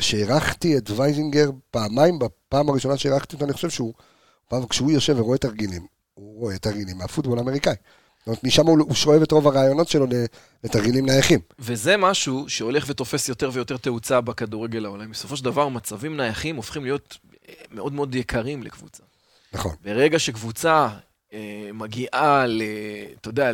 [0.01, 3.93] שהערכתי את וייזינגר פעמיים, בפעם הראשונה שהערכתי אותו, אני חושב שהוא,
[4.49, 7.75] פעם, כשהוא יושב ורואה תרגילים, הוא רואה תרגילים מהפוטבול האמריקאי.
[8.19, 10.07] זאת אומרת, משם הוא, הוא שואב את רוב הרעיונות שלו
[10.65, 11.41] לתרגילים נייחים.
[11.59, 15.11] וזה משהו שהולך ותופס יותר ויותר תאוצה בכדורגל העולם.
[15.11, 19.03] בסופו של דבר, מצבים נייחים הופכים להיות אה, מאוד מאוד יקרים לקבוצה.
[19.53, 19.75] נכון.
[19.85, 20.89] ברגע שקבוצה
[21.75, 22.63] מגיעה, ל,
[23.21, 23.51] אתה יודע,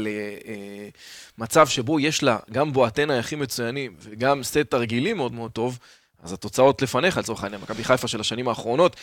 [1.38, 5.78] למצב אה, שבו יש לה גם בועטי נייחים מצוינים וגם סט תרגילים מאוד מאוד טוב,
[6.22, 8.96] אז התוצאות לפניך, לצורך העניין, מכבי חיפה של השנים האחרונות,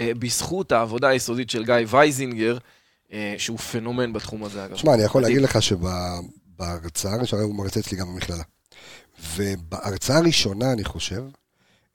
[0.00, 2.58] אה, בזכות העבודה היסודית של גיא וייזינגר,
[3.12, 4.74] אה, שהוא פנומן בתחום הזה, אגב.
[4.74, 8.42] תשמע, אני יכול להגיד לך שבהרצאה, שהרי הוא מרצה אצלי גם במכללה,
[9.36, 11.22] ובהרצאה הראשונה, אני חושב,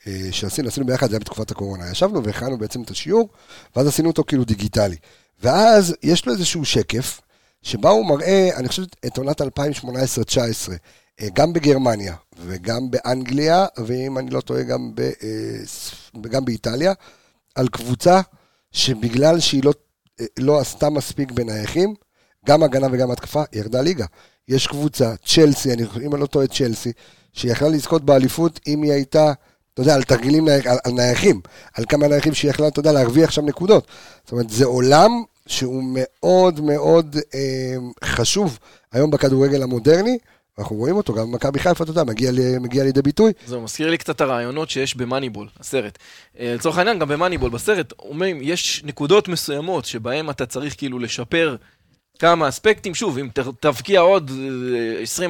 [0.08, 3.30] אה, שעשינו, עשינו ביחד, זה היה בתקופת הקורונה, ישבנו והכנו בעצם את השיעור,
[3.76, 4.96] ואז עשינו אותו כאילו דיגיטלי.
[5.42, 7.22] ואז יש לו איזשהו שקף,
[7.62, 9.46] שבה הוא מראה, אני חושב, את עונת 2018-2019,
[11.22, 15.12] אה, גם בגרמניה וגם באנגליה, ואם אני לא טועה, גם, ב,
[16.30, 16.94] גם באיטליה,
[17.56, 18.22] על קבוצה
[18.72, 19.74] שבגלל שהיא לא
[20.40, 21.96] לא עשתה מספיק בנייחים,
[22.46, 24.06] גם הגנה וגם התקפה, ירדה ליגה.
[24.48, 26.92] יש קבוצה, צ'לסי, אני, אם אני לא טועה, צ'לסי,
[27.34, 29.34] שיכלה לזכות באליפות אם היא הייתה,
[29.82, 31.42] אתה יודע, על תרגילים, על, על נייחים,
[31.74, 33.88] על כמה נייחים שהיא יכלה, אתה יודע, להרוויח שם נקודות.
[34.24, 35.12] זאת אומרת, זה עולם
[35.48, 38.60] שהוא מאוד מאוד אה, חשוב
[38.92, 40.18] היום בכדורגל המודרני,
[40.60, 43.34] אנחנו רואים אותו, גם במכבי חיפה, אתה יודע, מגיע, מגיע לידי ביטוי.
[43.48, 45.98] זה מזכיר לי קצת הרעיונות שיש במאניבול, הסרט.
[46.40, 51.56] אה, לצורך העניין, גם במאניבול, בסרט, אומרים, יש נקודות מסוימות שבהן אתה צריך כאילו לשפר
[52.20, 52.96] כמה אספקטים.
[52.96, 53.30] שוב, אם
[53.60, 54.32] תבקיע עוד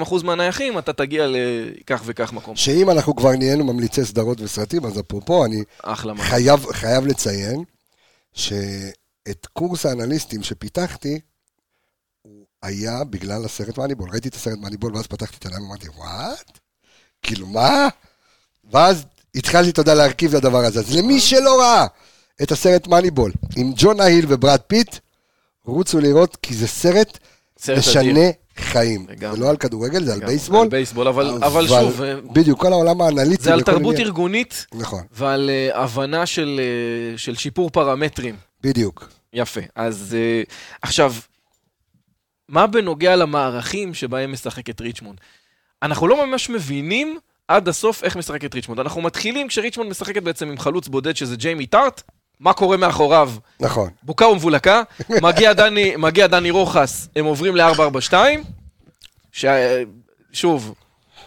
[0.03, 2.55] 20% אה, מהנייחים, אתה תגיע לכך וכך מקום.
[2.55, 5.63] שאם אנחנו כבר נהיינו ממליצי סדרות וסרטים, אז אפרופו, אני
[6.17, 7.63] חייב, חייב לציין
[8.33, 11.19] שאת קורס האנליסטים שפיתחתי,
[12.63, 14.09] היה בגלל הסרט Moneyball.
[14.09, 16.59] ראיתי את הסרט Moneyball, ואז פתחתי את העיניים ואמרתי, what?
[17.21, 17.87] כאילו, מה?
[18.71, 20.79] ואז התחלתי, יודע, להרכיב את הדבר הזה.
[20.79, 21.85] אז למי שלא ראה
[22.41, 24.95] את הסרט Moneyball, עם ג'ונה היל וברד פיט,
[25.71, 27.17] רוצו לראות, כי זה סרט,
[27.57, 28.31] סרט משנה אדיר.
[28.59, 29.05] חיים.
[29.09, 29.35] לגמרי.
[29.35, 30.61] זה לא על כדורגל, זה על בייסבול.
[30.61, 32.01] על בייסבול, אבל, אבל, אבל שוב...
[32.01, 33.43] אה, בדיוק, כל העולם האנליטי.
[33.43, 34.07] זה על תרבות עניין.
[34.07, 34.65] ארגונית.
[34.73, 35.03] נכון.
[35.11, 36.59] ועל אה, הבנה של,
[37.15, 38.35] אה, של שיפור פרמטרים.
[38.63, 39.09] בדיוק.
[39.33, 39.61] יפה.
[39.75, 40.51] אז uh,
[40.81, 41.13] עכשיו,
[42.49, 45.17] מה בנוגע למערכים שבהם משחקת ריצ'מונד?
[45.83, 48.79] אנחנו לא ממש מבינים עד הסוף איך משחקת ריצ'מונד.
[48.79, 52.01] אנחנו מתחילים כשריצ'מונד משחקת בעצם עם חלוץ בודד שזה ג'יימי טארט,
[52.39, 53.31] מה קורה מאחוריו?
[53.59, 53.89] נכון.
[54.03, 54.83] בוקה ומבולקה,
[55.23, 58.13] מגיע דני, מגיע דני רוחס, הם עוברים ל-442,
[60.33, 60.73] שוב,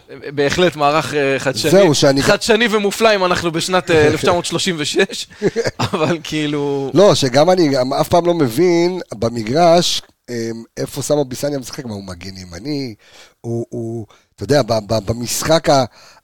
[0.09, 2.23] בהחלט מערך אה, חדשני, זהו, שאני...
[2.23, 4.97] חדשני ומופלא אם אנחנו בשנת 1936,
[5.43, 5.47] אה,
[5.91, 6.91] אבל כאילו...
[6.93, 7.69] לא, שגם אני
[8.01, 12.95] אף פעם לא מבין במגרש אמ, איפה סמו ביסניה משחק, מה הוא מגן ימני,
[13.41, 14.05] הוא, הוא,
[14.43, 15.67] אתה יודע, במשחק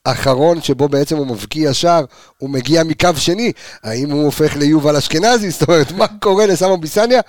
[0.05, 2.05] האחרון שבו בעצם הוא מבקיע שער,
[2.37, 3.51] הוא מגיע מקו שני,
[3.83, 7.21] האם הוא הופך ליובל אשכנזי, זאת אומרת, מה קורה לסמו ביסניה?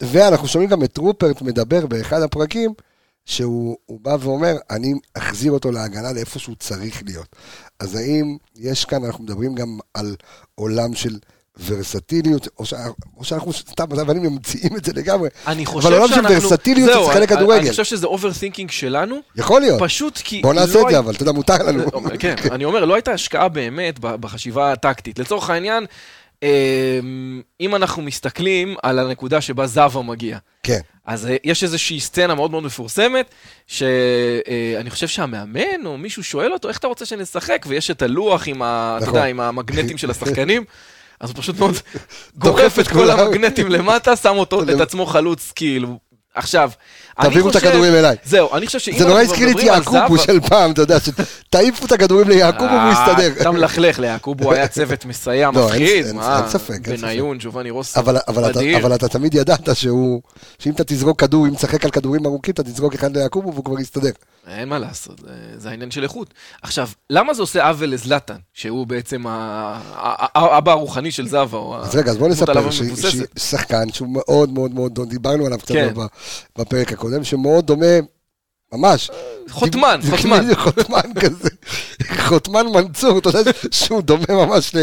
[0.00, 2.74] ואנחנו שומעים גם את רופרט מדבר באחד הפרקים,
[3.24, 7.36] שהוא בא ואומר, אני אחזיר אותו להגנה לאיפה שהוא צריך להיות.
[7.80, 10.16] אז האם יש כאן, אנחנו מדברים גם על
[10.54, 11.18] עולם של
[11.66, 12.74] ורסטיליות, או, ש...
[13.16, 15.28] או שאנחנו סתם, ואני ממציאים את זה לגמרי.
[15.46, 16.04] אני חושב שאנחנו...
[16.04, 17.60] אבל עולם של ורסטיליות זה שחקני כדורגל.
[17.60, 19.16] אני חושב שזה overthinking שלנו.
[19.36, 19.82] יכול להיות.
[19.82, 20.42] פשוט כי...
[20.42, 21.84] בוא נעשה לא את זה, אבל אתה יודע, מותר לנו.
[22.18, 25.18] כן, אני אומר, לא הייתה השקעה באמת בחשיבה הטקטית.
[25.18, 25.86] לצורך העניין,
[26.42, 30.38] אמ, אם אנחנו מסתכלים על הנקודה שבה זאווה מגיע.
[30.62, 30.80] כן.
[31.06, 33.34] אז אה, יש איזושהי סצנה מאוד מאוד מפורסמת,
[33.66, 37.64] שאני חושב שהמאמן או מישהו שואל אותו, איך אתה רוצה שנשחק?
[37.68, 39.14] ויש את הלוח עם, ה, נכון.
[39.14, 40.64] יודע, עם המגנטים של השחקנים.
[41.22, 41.74] אז הוא פשוט מאוד
[42.44, 45.98] גורף את כל המגנטים למטה, שם אותו, את עצמו חלוץ, כאילו.
[46.34, 46.70] עכשיו,
[47.22, 48.16] תעבירו את הכדורים אליי.
[48.24, 51.86] זהו, אני חושב שאם זה נורא הזכיר לי את יעקובו של פעם, אתה יודע, שתעיפו
[51.86, 53.40] את הכדורים ליעקובו והוא אה, יסתדר.
[53.40, 56.38] אתה מלכלך, ליעקובו היה צוות מסייע לא, מפחיד, מה?
[56.38, 56.88] אין ספק.
[56.88, 58.00] בניון, ג'ובאני רוסו,
[58.36, 58.76] מדהים.
[58.76, 60.22] אבל אתה תמיד ידעת שהוא,
[60.58, 63.80] שאם אתה תזרוק כדור, אם תשחק על כדורים ארוכים, אתה תזרוק אחד ליעקובו והוא כבר
[63.80, 64.10] יסתדר.
[64.48, 65.20] אין מה לעשות,
[65.56, 66.34] זה העניין של איכות.
[66.62, 71.78] עכשיו, למה זה עושה עוול לזלטן, שהוא בעצם האבא הרוחני של זאווה?
[71.82, 75.94] אז רגע, אז בוא נספר ששחקן שהוא מאוד מאוד מאוד, דיברנו עליו קצת כן.
[76.58, 77.86] בפרק הקודם, שמאוד דומה,
[78.72, 79.10] ממש.
[79.48, 80.54] חותמן, חותמן.
[80.64, 81.48] חותמן כזה,
[82.18, 84.74] חותמן מנצור, אתה יודע שהוא דומה ממש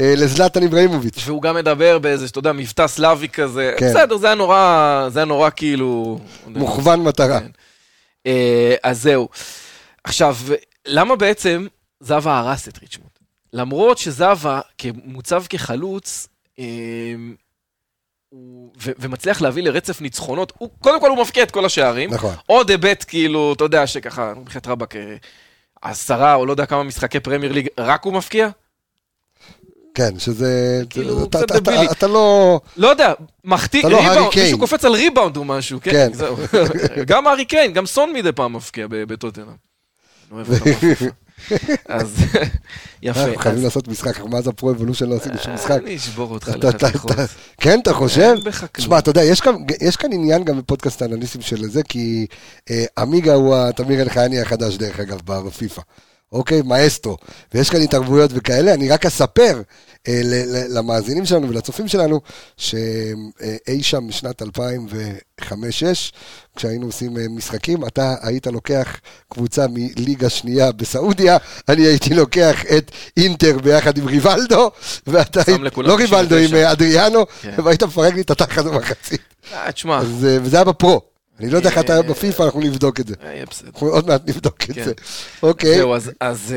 [0.00, 1.22] אה, לזלטן איבראימוביץ'.
[1.26, 3.74] והוא גם מדבר באיזה, אתה יודע, מבטא סלאבי כזה.
[3.78, 3.90] כן.
[3.90, 6.18] בסדר, זה היה נורא, זה היה נורא כאילו...
[6.46, 7.40] מוכוון מטרה.
[7.40, 7.50] כן.
[8.26, 9.28] אה, אז זהו.
[10.04, 10.36] עכשיו,
[10.86, 11.66] למה בעצם
[12.00, 13.10] זאווה הרס את ריצ'מונד?
[13.52, 16.64] למרות שזאווה, כמוצב כחלוץ, אה,
[18.32, 22.14] ו- ומצליח להביא לרצף ניצחונות, הוא, קודם כל הוא מבקיע את כל השערים.
[22.14, 22.34] נכון.
[22.46, 24.94] עוד היבט, כאילו, אתה יודע, שככה, מבחינת רבאק,
[25.82, 28.48] עשרה או לא יודע כמה משחקי פרמייר ליג, רק הוא מבקיע?
[29.94, 30.82] כן, שזה...
[30.90, 31.86] כאילו, אתה- קצת אתה- אתה- דבילי.
[31.90, 32.60] אתה לא...
[32.76, 33.12] לא יודע,
[33.44, 34.30] מחטיא, אתה לא ריבאונד.
[34.36, 36.12] מישהו קופץ על ריבאונד או משהו, כן, כן.
[36.12, 36.36] זהו.
[37.06, 39.46] גם הארי קיין, גם סון מדי פעם מבקיע ב- בטוטנאם.
[41.50, 41.92] אני אוהב אותם בפיפ"א.
[41.94, 42.16] אז
[43.02, 43.20] יפה.
[43.20, 45.80] אנחנו חייבים לעשות משחק, מאז ה-Pro Evolution לא עשינו שום משחק.
[45.84, 47.10] אני אשבור אותך לחתיכות.
[47.60, 48.34] כן, אתה חושב?
[48.72, 49.22] תשמע, אתה יודע,
[49.80, 52.26] יש כאן- עניין גם בפודקאסט האנליסטים של זה, כי
[52.70, 55.82] אה, עמיגה הוא התמיר אלחייני החדש, דרך אגב, בפיפא.
[56.32, 57.16] אוקיי, מאסטרו.
[57.54, 59.62] ויש כאן התערבויות וכאלה, אני רק אספר אה,
[60.68, 62.20] למאזינים שלנו ולצופים שלנו,
[62.56, 65.44] שאי שם בשנת 2005-2006,
[66.56, 68.96] כשהיינו עושים אה, משחקים, אתה היית לוקח
[69.28, 71.36] קבוצה מליגה שנייה בסעודיה,
[71.68, 74.70] אני הייתי לוקח את אינטר ביחד עם ריבלדו,
[75.06, 76.48] ואתה היית, לא ריבלדו, 99.
[76.48, 77.54] עם אה, אדריאנו, כן.
[77.64, 79.20] והיית מפרק לי את התחת במחצית.
[79.52, 80.02] אה, תשמע, אה,
[80.42, 81.00] וזה היה בפרו.
[81.40, 83.14] אני לא יודע איך אתה אה, בפיפא, אנחנו נבדוק את זה.
[83.24, 83.42] אה.
[83.66, 84.84] אנחנו עוד מעט נבדוק את כן.
[84.84, 84.92] זה.
[85.42, 85.76] אוקיי.
[85.76, 86.54] זהו, אז,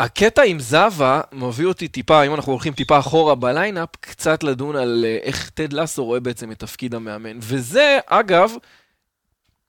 [0.00, 5.04] הקטע עם זאווה מביא אותי טיפה, אם אנחנו הולכים טיפה אחורה בליינאפ, קצת לדון על
[5.08, 7.38] אה, איך טד לסו רואה בעצם את תפקיד המאמן.
[7.40, 8.52] וזה, אגב,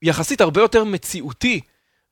[0.02, 1.60] יחסית הרבה יותר מציאותי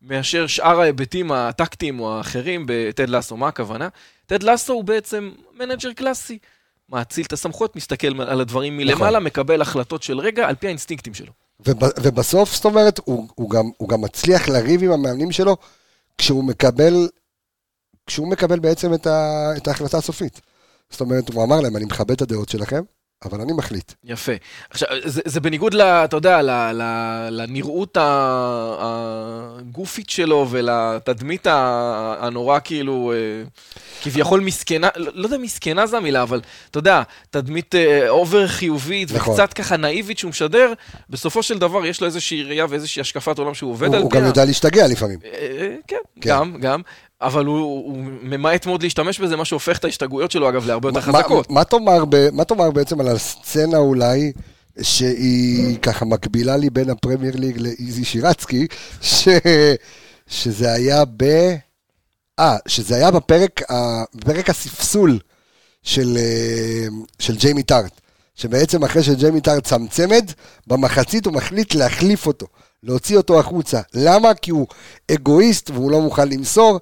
[0.03, 3.37] מאשר שאר ההיבטים הטקטיים או האחרים בטד לסו.
[3.37, 3.89] מה הכוונה?
[4.27, 6.39] טד לסו הוא בעצם manager קלאסי.
[6.89, 11.33] מאציל את הסמכויות, מסתכל על הדברים מלמעלה, מקבל החלטות של רגע על פי האינסטינקטים שלו.
[11.67, 15.57] וב- ובסוף, זאת אומרת, הוא, הוא, גם, הוא גם מצליח לריב עם המאמנים שלו
[16.19, 17.09] כשהוא מקבל,
[18.11, 20.41] כשהוא מקבל בעצם את, ה, את ההחלטה הסופית.
[20.91, 22.83] זאת אומרת, הוא אמר להם, אני מכבד את הדעות שלכם,
[23.25, 23.93] אבל אני מחליט.
[24.05, 24.33] יפה.
[24.71, 26.83] עכשיו, זה, זה בניגוד, ל, אתה יודע, ל, ל,
[27.31, 27.99] לנראות
[28.81, 33.19] הגופית שלו ולתדמית הנורא כאילו, אה,
[34.03, 39.13] כביכול מסכנה, לא, לא יודע מסכנה זה המילה, אבל אתה יודע, תדמית אה, אובר חיובית
[39.13, 39.35] נכון.
[39.35, 40.73] וקצת ככה נאיבית שהוא משדר,
[41.11, 44.11] בסופו של דבר יש לו איזושהי ראייה ואיזושהי השקפת עולם שהוא עובד הוא, על הוא
[44.11, 44.21] פיה.
[44.21, 45.19] גם יודע להשתגע לפעמים.
[45.25, 46.31] אה, כן, כן.
[46.31, 46.81] גם, גם.
[47.23, 51.01] אבל הוא, הוא ממעט מאוד להשתמש בזה, מה שהופך את ההשתגעויות שלו, אגב, להרבה יותר
[51.01, 51.51] חזקות.
[51.51, 54.33] מה, מה, תאמר ב, מה תאמר בעצם על הסצנה אולי,
[54.83, 58.67] שהיא ככה מקבילה לי בין הפרמייר ליג לאיזי שרצקי,
[59.01, 59.29] ש,
[60.27, 61.25] שזה היה ב...
[62.39, 63.61] אה, שזה היה בפרק,
[64.15, 65.19] בפרק הספסול
[65.83, 66.87] של, אה,
[67.19, 68.01] של ג'יימי טארט.
[68.35, 70.31] שבעצם אחרי שג'יימי טארט שם צמד,
[70.67, 72.47] במחצית הוא מחליט להחליף אותו,
[72.83, 73.81] להוציא אותו החוצה.
[73.95, 74.35] למה?
[74.35, 74.67] כי הוא
[75.11, 76.81] אגואיסט והוא לא מוכן למסור,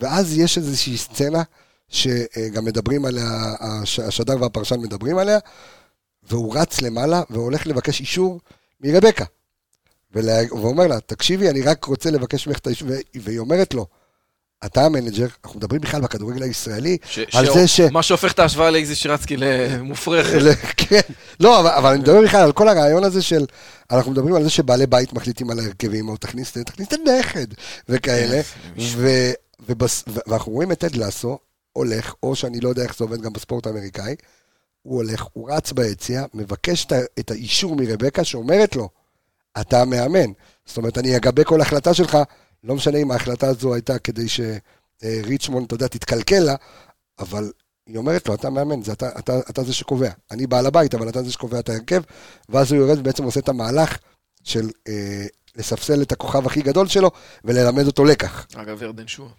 [0.00, 1.42] ואז יש איזושהי סצנה
[1.88, 3.28] שגם מדברים עליה,
[3.60, 5.38] הש- השדר והפרשן מדברים עליה,
[6.30, 8.40] והוא רץ למעלה והולך לבקש אישור
[8.80, 9.24] מרבקה.
[10.14, 13.86] ולה- ואומר לה, תקשיבי, אני רק רוצה לבקש ממך את האישור, והיא אומרת לו,
[14.64, 17.80] אתה המנג'ר, אנחנו מדברים בכלל בכדורגל הישראלי, ש- על ש- זה ש...
[17.80, 20.38] מה שהופך את ההשוואה לאיזי שירצקי למופרכת.
[20.76, 21.00] כן,
[21.40, 23.46] לא, אבל, אבל אני מדבר בכלל על כל הרעיון הזה של,
[23.90, 27.46] אנחנו מדברים על זה שבעלי בית מחליטים על ההרכבים, או תכניס, תכניס את הנכד,
[27.88, 28.40] וכאלה,
[28.96, 29.08] ו,
[29.68, 31.38] ובס, ואנחנו רואים את טד לסו
[31.72, 34.14] הולך, או שאני לא יודע איך זה עובד גם בספורט האמריקאי,
[34.82, 36.86] הוא הולך, הוא רץ ביציע, מבקש
[37.18, 38.88] את, האישור מרבקה שאומרת לו,
[39.60, 40.32] אתה המאמן.
[40.66, 42.18] זאת אומרת, אני אגבה כל החלטה שלך,
[42.64, 46.54] לא משנה אם ההחלטה הזו הייתה כדי שריצ'מונד, אתה יודע, תתקלקל לה,
[47.18, 47.52] אבל
[47.86, 50.10] היא אומרת לו, אתה מאמן, זה אתה, אתה, אתה זה שקובע.
[50.30, 52.02] אני בעל הבית, אבל אתה זה שקובע את ההרכב,
[52.48, 53.98] ואז הוא יורד ובעצם עושה את המהלך
[54.44, 55.26] של אה,
[55.56, 57.10] לספסל את הכוכב הכי גדול שלו
[57.44, 58.46] וללמד אותו לקח.
[58.54, 59.30] אגב, ירדן שועה.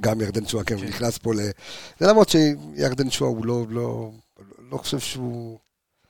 [0.00, 0.88] גם ירדן שועה, כן, הוא כן.
[0.88, 1.36] נכנס פה ל...
[2.00, 4.10] זה למרות שירדן שועה הוא לא, לא,
[4.70, 5.58] לא חושב שהוא...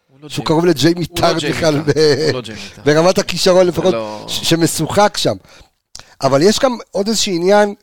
[0.09, 0.47] הוא לא שהוא.
[0.47, 2.43] קרוב לג'יימי לא ג'יימי בכלל, לא.
[2.85, 3.95] ברמת הכישרון לפחות,
[4.29, 5.37] שמשוחק שם.
[6.23, 7.75] אבל יש גם עוד איזשהו עניין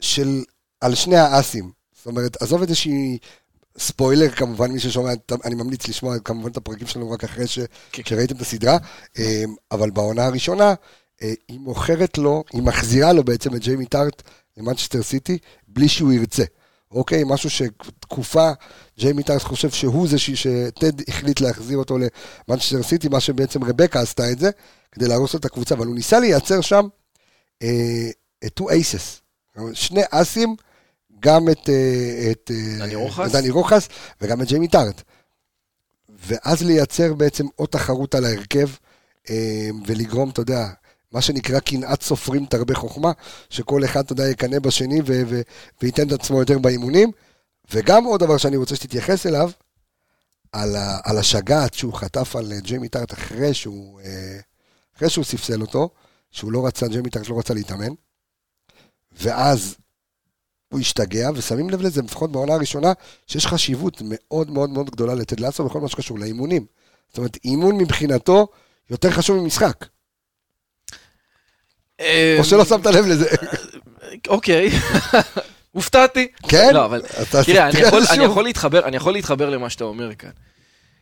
[0.00, 0.42] של,
[0.80, 1.70] על שני האסים.
[1.96, 3.18] זאת אומרת, עזוב את איזושהי
[3.78, 5.10] ספוילר, כמובן, מי ששומע,
[5.44, 7.58] אני ממליץ לשמוע כמובן את הפרקים שלנו רק אחרי ש,
[7.92, 8.02] כן.
[8.06, 8.78] שראיתם את הסדרה,
[9.18, 10.74] אה, אבל בעונה הראשונה,
[11.22, 14.22] אה, היא מוכרת לו, היא מחזירה לו בעצם את ג'יימי טארט
[14.56, 15.38] למנצ'סטר סיטי,
[15.68, 16.44] בלי שהוא ירצה.
[16.90, 17.22] אוקיי?
[17.26, 18.50] משהו שתקופה,
[18.98, 21.96] ג'יימי טארט חושב שהוא זה ש- שטד החליט להחזיר אותו
[22.48, 24.50] למנצ'סטר סיטי, מה שבעצם רבקה עשתה את זה,
[24.92, 26.88] כדי להרוס לו את הקבוצה, אבל הוא ניסה לייצר שם
[27.62, 28.10] אה,
[28.60, 29.20] two aces,
[29.74, 30.56] שני אסים,
[31.20, 33.32] גם את, אה, את אה, דני רוחס?
[33.32, 33.88] דני רוחס
[34.20, 35.02] וגם את ג'יימי טארט.
[36.26, 38.68] ואז לייצר בעצם עוד תחרות על ההרכב,
[39.30, 40.66] אה, ולגרום, אתה יודע,
[41.12, 43.12] מה שנקרא קנאת סופרים תרבה חוכמה,
[43.50, 45.40] שכל אחד, אתה יודע, יקנא בשני ו- ו-
[45.82, 47.10] וייתן את עצמו יותר באימונים.
[47.70, 49.50] וגם עוד דבר שאני רוצה שתתייחס אליו,
[50.52, 54.38] על, ה- על השגעת שהוא חטף על אה, ג'יימי טארט אחרי שהוא, אה,
[54.96, 55.90] אחרי שהוא ספסל אותו,
[56.30, 57.92] שהוא לא רצה, ג'יימי טארט לא רצה להתאמן,
[59.12, 59.76] ואז
[60.72, 62.92] הוא השתגע, ושמים לב לזה, לפחות בעונה הראשונה,
[63.26, 66.66] שיש חשיבות מאוד מאוד מאוד גדולה לטד לאסו בכל מה שקשור לאימונים.
[67.08, 68.48] זאת אומרת, אימון מבחינתו
[68.90, 69.86] יותר חשוב ממשחק.
[72.38, 73.28] או שלא שמת לב לזה.
[74.28, 74.70] אוקיי.
[75.72, 76.28] הופתעתי.
[76.48, 76.70] כן?
[76.74, 77.02] לא, אבל
[77.44, 80.30] תראה, אני יכול, להתחבר, אני יכול להתחבר למה שאתה אומר כאן.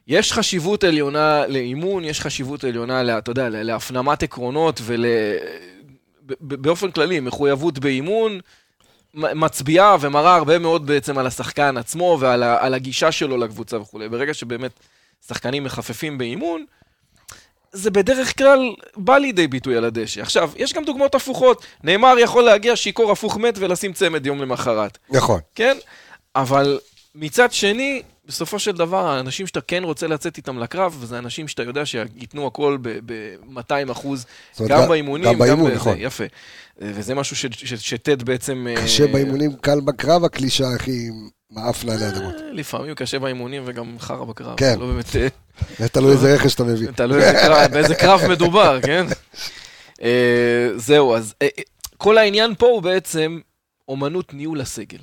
[0.09, 4.81] יש חשיבות עליונה לאימון, יש חשיבות עליונה, אתה יודע, לה- להפנמת עקרונות
[6.41, 8.41] ובאופן כללי, מחויבות באימון,
[9.15, 14.09] מצביעה ומראה הרבה מאוד בעצם על השחקן עצמו ועל ה- על הגישה שלו לקבוצה וכולי.
[14.09, 14.71] ברגע שבאמת
[15.29, 16.65] שחקנים מחפפים באימון,
[17.75, 18.59] זה בדרך כלל
[18.97, 20.23] בא לידי ביטוי על הדשא.
[20.23, 21.67] עכשיו, יש גם דוגמאות הפוכות.
[21.85, 24.99] נאמר יכול להגיע שיכור הפוך מת ולשים צמד יום למחרת.
[25.11, 25.41] נכון.
[25.55, 25.77] כן?
[26.37, 26.79] אבל
[27.15, 31.63] מצד שני, בסופו של דבר, האנשים שאתה כן רוצה לצאת איתם לקרב, זה אנשים שאתה
[31.63, 35.75] יודע שייתנו הכל ב-200 אחוז, זאת אומרת, גם גם- באימונים, גם באימון, בזה.
[35.77, 35.97] נכון.
[35.99, 36.25] יפה.
[36.79, 37.37] וזה משהו
[37.77, 38.67] שטד בעצם...
[38.71, 41.09] אה, קשה באימונים, קל בקרב, הקלישה הכי
[41.55, 42.35] מעפנה עלי אדמות.
[42.35, 44.57] אה, לפעמים קשה באימונים וגם חרא בקרב.
[44.57, 44.79] כן.
[44.81, 45.17] לא באמת...
[45.17, 45.29] אה,
[45.79, 46.91] זה תלוי איזה רכש אתה מביא.
[46.91, 47.21] תלוי
[47.73, 49.07] באיזה קרב מדובר, כן?
[50.03, 51.35] אה, זהו, אז
[51.97, 53.41] כל העניין פה הוא בעצם
[53.89, 54.99] אומנות ניהול הסגל.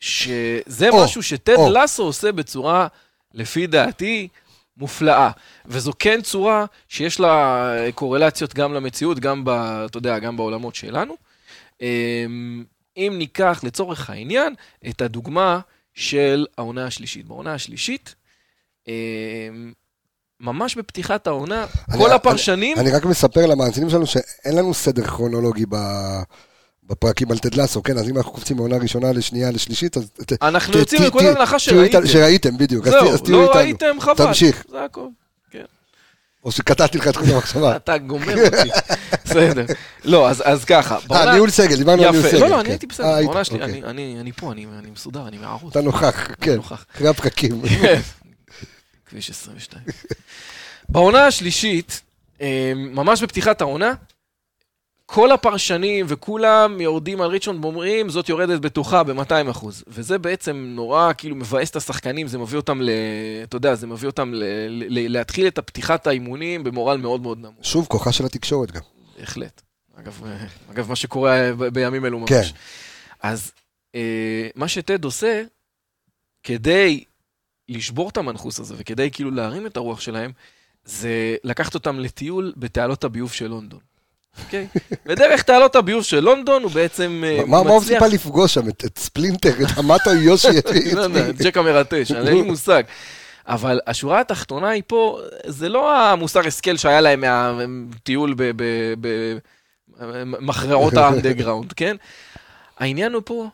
[0.00, 1.56] שזה משהו שטד.
[1.72, 2.86] לסו עושה בצורה,
[3.34, 4.28] לפי דעתי,
[4.76, 5.30] מופלאה.
[5.66, 11.16] וזו כן צורה שיש לה קורלציות גם למציאות, גם, ב, אתה יודע, גם בעולמות שלנו.
[12.96, 14.54] אם ניקח לצורך העניין
[14.88, 15.60] את הדוגמה
[15.94, 17.26] של העונה השלישית.
[17.26, 18.14] בעונה השלישית,
[18.88, 18.92] אה,
[20.40, 25.64] ממש בפתיחת העונה, אני- כל הפרשנים, אני רק מספר למאזינים שלנו שאין לנו סדר כרונולוגי
[25.68, 26.22] ב-
[26.84, 27.98] בפרקים על תד לסו, כן?
[27.98, 30.10] אז אם אנחנו קופצים מעונה ראשונה לשנייה לשלישית, אז...
[30.42, 32.06] אנחנו יוצאים מנקודת הנחה שראיתם.
[32.06, 32.88] שראיתם, בדיוק.
[32.88, 33.50] זהו, לא.
[33.54, 34.26] ראיתם, חבל.
[34.26, 34.64] תמשיך.
[34.70, 35.06] זה הכל.
[36.44, 37.76] או שקטעתי לך את חוט המחשבה.
[37.76, 38.70] אתה גומר אותי.
[39.24, 39.64] בסדר.
[40.04, 40.98] לא, אז- ככה.
[41.12, 42.28] אה, ניהול סגל, דיברנו על ניהול יפה.
[42.36, 42.40] סגל.
[42.40, 42.70] לא, לא, אני כן.
[42.70, 43.06] הייתי בסדר.
[43.06, 43.82] אה, בעונה שלי, אוקיי.
[43.84, 45.70] אני- פה, אני מסודר, אני מערוץ.
[45.70, 46.58] אתה נוכח, כן.
[46.94, 47.62] אחרי הפקקים.
[49.06, 49.82] כביש 22.
[50.88, 52.00] בעונה השלישית,
[52.40, 53.92] אה, ממש בפתיחת העונה,
[55.12, 59.84] כל הפרשנים וכולם יורדים על ריצ'מונד ואומרים, זאת יורדת בטוחה ב-200 אחוז.
[59.86, 62.90] וזה בעצם נורא כאילו מבאס את השחקנים, זה מביא אותם ל...
[63.42, 64.44] אתה יודע, זה מביא אותם ל...
[64.68, 65.12] ל...
[65.12, 67.64] להתחיל את הפתיחת האימונים במורל מאוד מאוד נמוך.
[67.64, 68.80] שוב, כוחה של התקשורת גם.
[69.18, 69.62] בהחלט.
[69.96, 70.22] אגב,
[70.70, 72.28] אגב, מה שקורה ב- בימים אלו ממש.
[72.30, 72.42] כן.
[73.22, 73.52] אז
[73.94, 75.42] אה, מה שטד עושה,
[76.42, 77.04] כדי
[77.68, 80.32] לשבור את המנחוס הזה וכדי כאילו להרים את הרוח שלהם,
[80.84, 83.89] זה לקחת אותם לטיול בתעלות הביוב של לונדון.
[84.38, 84.66] אוקיי?
[85.06, 88.02] ודרך תעלות הביוב של לונדון הוא בעצם אה, מה הוא מצליח...
[88.02, 88.68] ציפה לפגוש שם?
[88.68, 90.48] את ספלינטר, את המטו יושי?
[90.96, 92.82] לא יודע, ג'ק המרטש, אין לי מושג.
[93.46, 98.34] אבל השורה התחתונה היא פה, זה לא המוסר השכל שהיה להם מהטיול
[99.98, 101.96] במכרעות האנדרגראונד, כן?
[102.78, 103.48] העניין הוא פה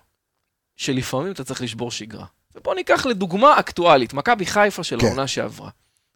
[0.77, 2.27] שלפעמים אתה צריך לשבור שגרה.
[2.55, 5.07] ובוא ניקח לדוגמה אקטואלית, מכבי חיפה של כן.
[5.07, 5.71] העונה שעברה.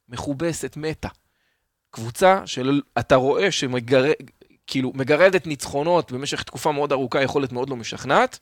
[0.09, 1.09] מכובסת, מתה.
[1.91, 4.13] קבוצה שאתה רואה שמגרד,
[4.71, 8.39] כאילו, מגרדת ניצחונות במשך תקופה מאוד ארוכה, יכולת מאוד לא משכנעת.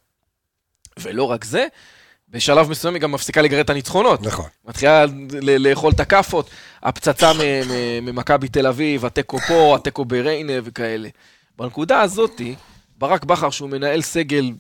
[0.99, 1.67] ולא רק זה,
[2.29, 4.23] בשלב מסוים היא גם מפסיקה לגרד את הניצחונות.
[4.23, 4.49] נכון.
[4.65, 5.05] מתחילה
[5.43, 6.51] לאכול את הכאפות,
[6.83, 7.33] הפצצה
[8.03, 11.09] ממכבי תל אביב, התיקו פה, התיקו בריינה וכאלה.
[11.57, 12.55] בנקודה הזאתי,
[12.99, 14.53] ברק בכר, שהוא מנהל סגל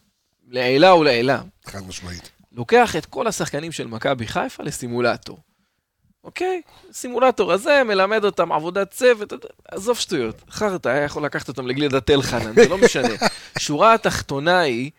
[0.48, 2.31] לעילה ולעילה, חד משמעית.
[2.52, 5.38] לוקח את כל השחקנים של מכבי חיפה לסימולטור.
[6.24, 6.62] אוקיי?
[6.92, 9.33] סימולטור הזה מלמד אותם עבודת צוות,
[9.68, 10.35] עזוב שטויות.
[10.50, 13.14] חרטא היה יכול לקחת אותם לגלידת תל חנן, זה לא משנה.
[13.59, 14.90] שורה התחתונה היא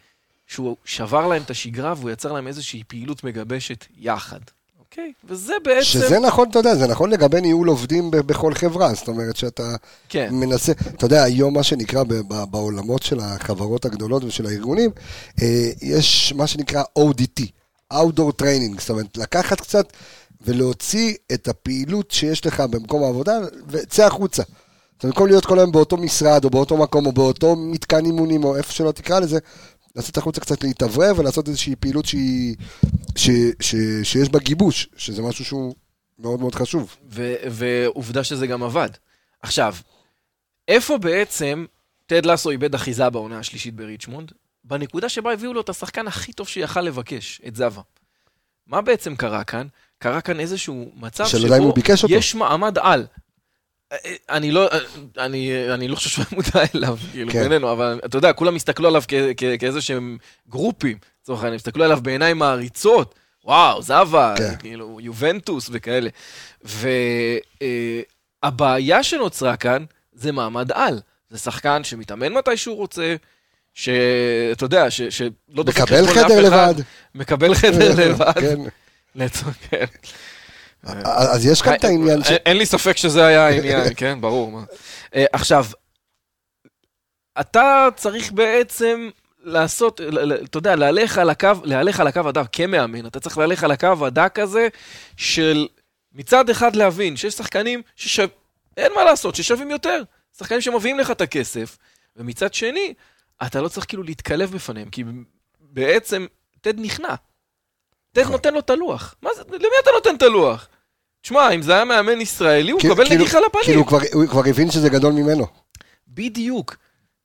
[0.48, 4.40] שהוא שבר להם את השגרה והוא יצר להם איזושהי פעילות מגבשת יחד.
[4.80, 5.14] אוקיי?
[5.24, 5.82] וזה בעצם...
[5.82, 9.76] שזה נכון, אתה יודע, זה נכון לגבי ניהול עובדים ב- בכל חברה, זאת אומרת שאתה
[10.10, 10.30] כן.
[10.32, 14.90] מנסה, אתה יודע, היום מה שנקרא ב- ב- בעולמות של החברות הגדולות ושל הארגונים,
[15.42, 17.44] אה, יש מה שנקרא ODT,
[17.94, 19.94] Outdoor Training, זאת אומרת, לקחת קצת
[20.42, 24.44] ולהוציא את הפעילות שיש לך במקום העבודה וצא החוצה.
[25.04, 28.58] אומרת, במקום להיות כל היום באותו משרד, או באותו מקום, או באותו מתקן אימונים, או
[28.58, 29.40] איפה שלא תקרא לזה,
[29.96, 32.56] לצאת החוצה קצת להתאוורר ולעשות איזושהי פעילות שהיא,
[33.16, 35.76] ש, ש, שיש בה גיבוש, שזה משהו שהוא
[36.20, 36.96] מאוד מאוד חשוב.
[37.10, 38.90] ו- ועובדה שזה גם עבד.
[39.42, 39.76] עכשיו,
[40.68, 41.66] איפה בעצם
[42.06, 44.32] טד לסו איבד אחיזה בעונה השלישית בריצ'מונד?
[44.64, 47.82] בנקודה שבה הביאו לו את השחקן הכי טוב שיכל לבקש, את זבה.
[48.68, 49.68] מה בעצם קרה כאן?
[50.00, 51.26] קרה כאן איזשהו מצב
[51.60, 52.16] הוא ביקש אותו.
[52.16, 53.06] יש מעמד על.
[54.30, 54.70] אני לא,
[55.18, 57.44] אני, אני לא חושב שהוא מודע אליו, כאילו, כן.
[57.44, 60.18] בינינו, אבל אתה יודע, כולם הסתכלו עליו כ- כ- כאיזה שהם
[60.50, 64.56] גרופים, לצורך העניין, הסתכלו עליו בעיניים מעריצות, וואו, זבה, כן.
[64.60, 66.10] כאילו, יובנטוס וכאלה.
[68.44, 71.00] והבעיה שנוצרה כאן זה מעמד על.
[71.30, 73.16] זה שחקן שמתאמן מתי שהוא רוצה,
[73.74, 75.30] שאתה יודע, ש- שלא
[75.64, 76.84] דופק מקבל חשבון לאף חדר אחד, לבד.
[77.16, 78.32] מקבל חדר לבד.
[78.40, 78.60] כן.
[79.16, 79.86] לצורך, כן.
[81.06, 82.28] אז יש כאן את העניין ש...
[82.28, 84.60] אין- אין לי ספק שזה היה העניין, כן, ברור.
[85.16, 85.66] אה, עכשיו,
[87.40, 89.10] אתה צריך בעצם
[89.44, 90.02] לעשות,
[90.44, 94.06] אתה יודע, להלך על הקו, להלך על הקו הדק כמאמן, אתה צריך להלך על הקו
[94.06, 94.68] הדק הזה
[95.18, 95.68] של
[96.14, 98.24] מצד אחד להבין שיש שחקנים ששו...
[98.78, 100.04] אין מה לעשות, ששווים יותר.
[100.38, 101.78] שחקנים שמביאים לך את הכסף,
[102.16, 102.94] ומצד שני,
[103.46, 105.04] אתה לא צריך כאילו להתקלב בפניהם, כי
[105.60, 106.26] בעצם
[106.62, 107.16] טד נכנע.
[108.18, 109.16] נותן לו את הלוח.
[109.22, 110.68] מה זה, למי אתה נותן את הלוח?
[111.22, 113.64] תשמע, אם זה היה מאמן ישראלי, הוא כאילו- מקבל כאילו- נגיחה לפנים.
[113.64, 115.48] כאילו, כבר- הוא כבר הבין שזה גדול ממנו.
[116.08, 116.76] בדיוק,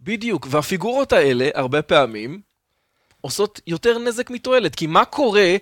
[0.01, 0.47] בדיוק.
[0.51, 2.41] והפיגורות האלה, הרבה פעמים,
[3.20, 4.74] עושות יותר נזק מתועלת.
[4.74, 5.57] כי מה קורה,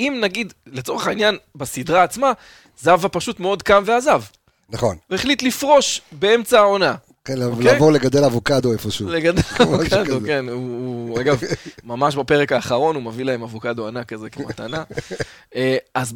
[0.00, 2.32] אם נגיד, לצורך העניין, בסדרה עצמה,
[2.78, 4.22] זהבה פשוט מאוד קם ועזב.
[4.68, 4.96] נכון.
[5.10, 6.94] והחליט לפרוש באמצע העונה.
[7.24, 7.64] כן, אוקיי.
[7.64, 9.08] לעבור לגדל אבוקדו איפשהו.
[9.08, 10.20] לגדל אבוקדו.
[10.26, 10.48] כן.
[10.48, 11.40] הוא, הוא, אגב,
[11.84, 14.82] ממש בפרק האחרון הוא מביא להם אבוקדו ענק כזה כמתנה.
[15.56, 16.14] אה, אז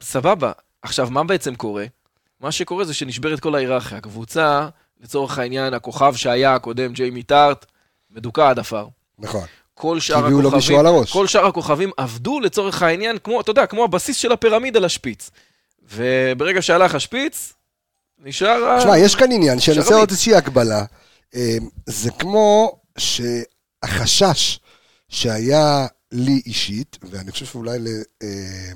[0.00, 0.52] סבבה.
[0.82, 1.84] עכשיו, מה בעצם קורה?
[2.40, 3.98] מה שקורה זה שנשברת כל ההיררכיה.
[3.98, 4.68] הקבוצה,
[5.00, 7.66] לצורך העניין, הכוכב שהיה הקודם, ג'יימי טארט,
[8.10, 8.86] מדוכא עד עפר.
[9.18, 9.44] נכון.
[9.74, 11.12] כל שאר הביאו לו מישהו על הראש.
[11.12, 15.30] כל שאר הכוכבים עבדו לצורך העניין, כמו, אתה יודע, כמו הבסיס של הפירמידה לשפיץ.
[15.94, 17.52] וברגע שהלך השפיץ,
[18.18, 18.78] נשאר...
[18.78, 19.92] תשמע, יש כאן עניין שאני שרביט.
[19.92, 20.84] עוד איזושהי הקבלה.
[21.34, 21.56] אה,
[21.86, 24.60] זה כמו שהחשש
[25.08, 27.78] שהיה לי אישית, ואני חושב שאולי
[28.22, 28.72] אה,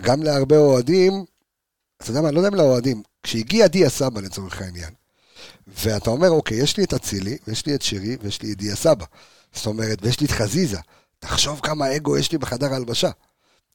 [0.00, 1.24] גם להרבה אוהדים,
[2.02, 4.90] אתה יודע מה, אני לא יודע אם לאוהדים, כשהגיע דיה סבא לצורך העניין,
[5.66, 8.76] ואתה אומר, אוקיי, יש לי את אצילי, ויש לי את שירי, ויש לי את דיה
[8.76, 9.04] סבא.
[9.52, 10.78] זאת אומרת, ויש לי את חזיזה.
[11.18, 13.10] תחשוב כמה אגו יש לי בחדר ההלבשה.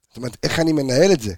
[0.07, 1.33] זאת אומרת, איך אני מנהל את זה?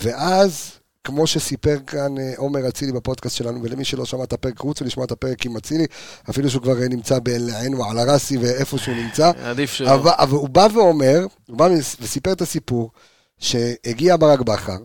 [0.00, 0.70] ואז,
[1.04, 5.06] כמו שסיפר כאן אה, עומר אצילי בפודקאסט שלנו, ולמי שלא שמע את הפרק, רוצו לשמוע
[5.06, 5.86] את הפרק עם אצילי,
[6.30, 9.30] אפילו שהוא כבר אה, נמצא בעין ועל הראסי ואיפה שהוא נמצא.
[9.42, 9.82] עדיף ש...
[9.82, 11.68] אבל, אבל הוא בא ואומר, הוא בא
[12.00, 12.90] וסיפר את הסיפור,
[13.38, 14.76] שהגיע ברק בכר,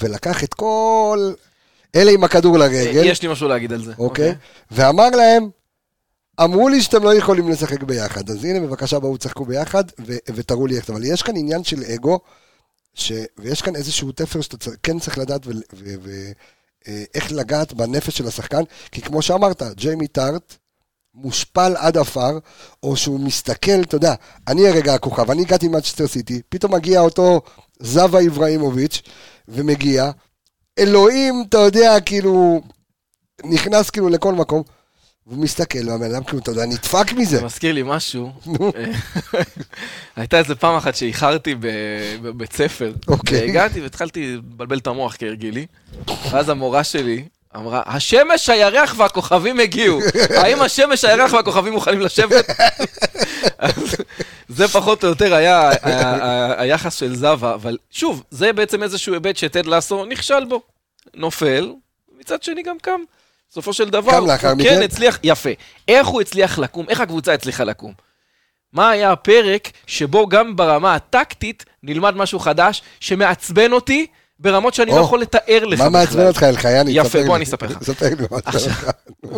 [0.00, 1.32] ולקח את כל
[1.94, 3.92] אלה עם הכדור לרגל, יש לי משהו להגיד על זה.
[3.98, 4.34] אוקיי?
[4.70, 5.48] ואמר להם,
[6.40, 10.66] אמרו לי שאתם לא יכולים לשחק ביחד, אז הנה בבקשה בואו תשחקו ביחד ו- ותראו
[10.66, 12.20] לי איך, אבל יש כאן עניין של אגו,
[12.94, 13.12] ש...
[13.38, 14.70] ויש כאן איזשהו תפר שאתה צר...
[14.82, 15.50] כן צריך לדעת ו...
[15.74, 16.10] ו...
[16.88, 18.62] אה, איך לגעת בנפש של השחקן,
[18.92, 20.56] כי כמו שאמרת, ג'יימי טארט
[21.14, 22.38] מושפל עד עפר,
[22.82, 24.14] או שהוא מסתכל, אתה יודע,
[24.48, 27.40] אני הרגע הכוכב, אני הגעתי ממאצ'סטר סיטי, פתאום מגיע אותו
[27.80, 29.02] זבה איברהימוביץ',
[29.48, 30.10] ומגיע,
[30.78, 32.60] אלוהים, אתה יודע, כאילו,
[33.44, 34.62] נכנס כאילו לכל מקום,
[35.26, 37.36] והוא מסתכל, והבן אדם כאילו, אתה יודע, נדפק מזה.
[37.36, 38.32] זה מזכיר לי משהו.
[40.16, 41.54] הייתה איזה פעם אחת שאיחרתי
[42.22, 42.92] בבית ספר.
[43.08, 43.40] אוקיי.
[43.40, 45.66] והגעתי והתחלתי לבלבל את המוח כהרגילי.
[46.30, 47.24] ואז המורה שלי
[47.56, 50.00] אמרה, השמש, הירח והכוכבים הגיעו.
[50.42, 52.46] האם השמש, הירח והכוכבים מוכנים לשבת?
[54.48, 59.14] זה פחות או יותר היה ה- ה- היחס של זבה, אבל שוב, זה בעצם איזשהו
[59.14, 60.62] היבט שטד לסו נכשל בו.
[61.14, 61.72] נופל,
[62.20, 63.00] מצד שני גם קם.
[63.52, 64.64] בסופו של דבר, הוא מכן.
[64.64, 65.50] כן הצליח, יפה.
[65.88, 66.86] איך הוא הצליח לקום?
[66.88, 67.92] איך הקבוצה הצליחה לקום?
[68.72, 74.06] מה היה הפרק שבו גם ברמה הטקטית נלמד משהו חדש שמעצבן אותי
[74.38, 76.26] ברמות שאני לא או, יכול לתאר לך מה מעצבן בכלל.
[76.26, 76.90] אותך, אלחייני?
[76.90, 77.36] יפה, בוא.
[77.36, 77.82] אני אספר לך.
[77.82, 78.90] ספר לי מה מעצבן אותך.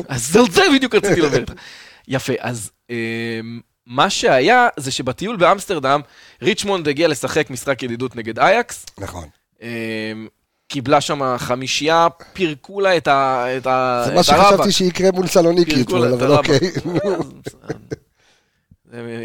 [0.08, 1.52] אז על זה בדיוק רציתי לדבר איתך.
[2.08, 6.00] יפה, אז אמ, מה שהיה זה שבטיול באמסטרדם,
[6.42, 8.86] ריצ'מונד הגיע לשחק משחק ידידות נגד אייקס.
[8.98, 9.28] נכון.
[10.74, 14.22] קיבלה שם חמישייה, פירקו לה את ה- את ה- זה את מה.
[14.22, 16.32] שחשבתי שיקרה מול סלוניקי אתמול, את אבל.
[16.36, 16.58] אוקיי.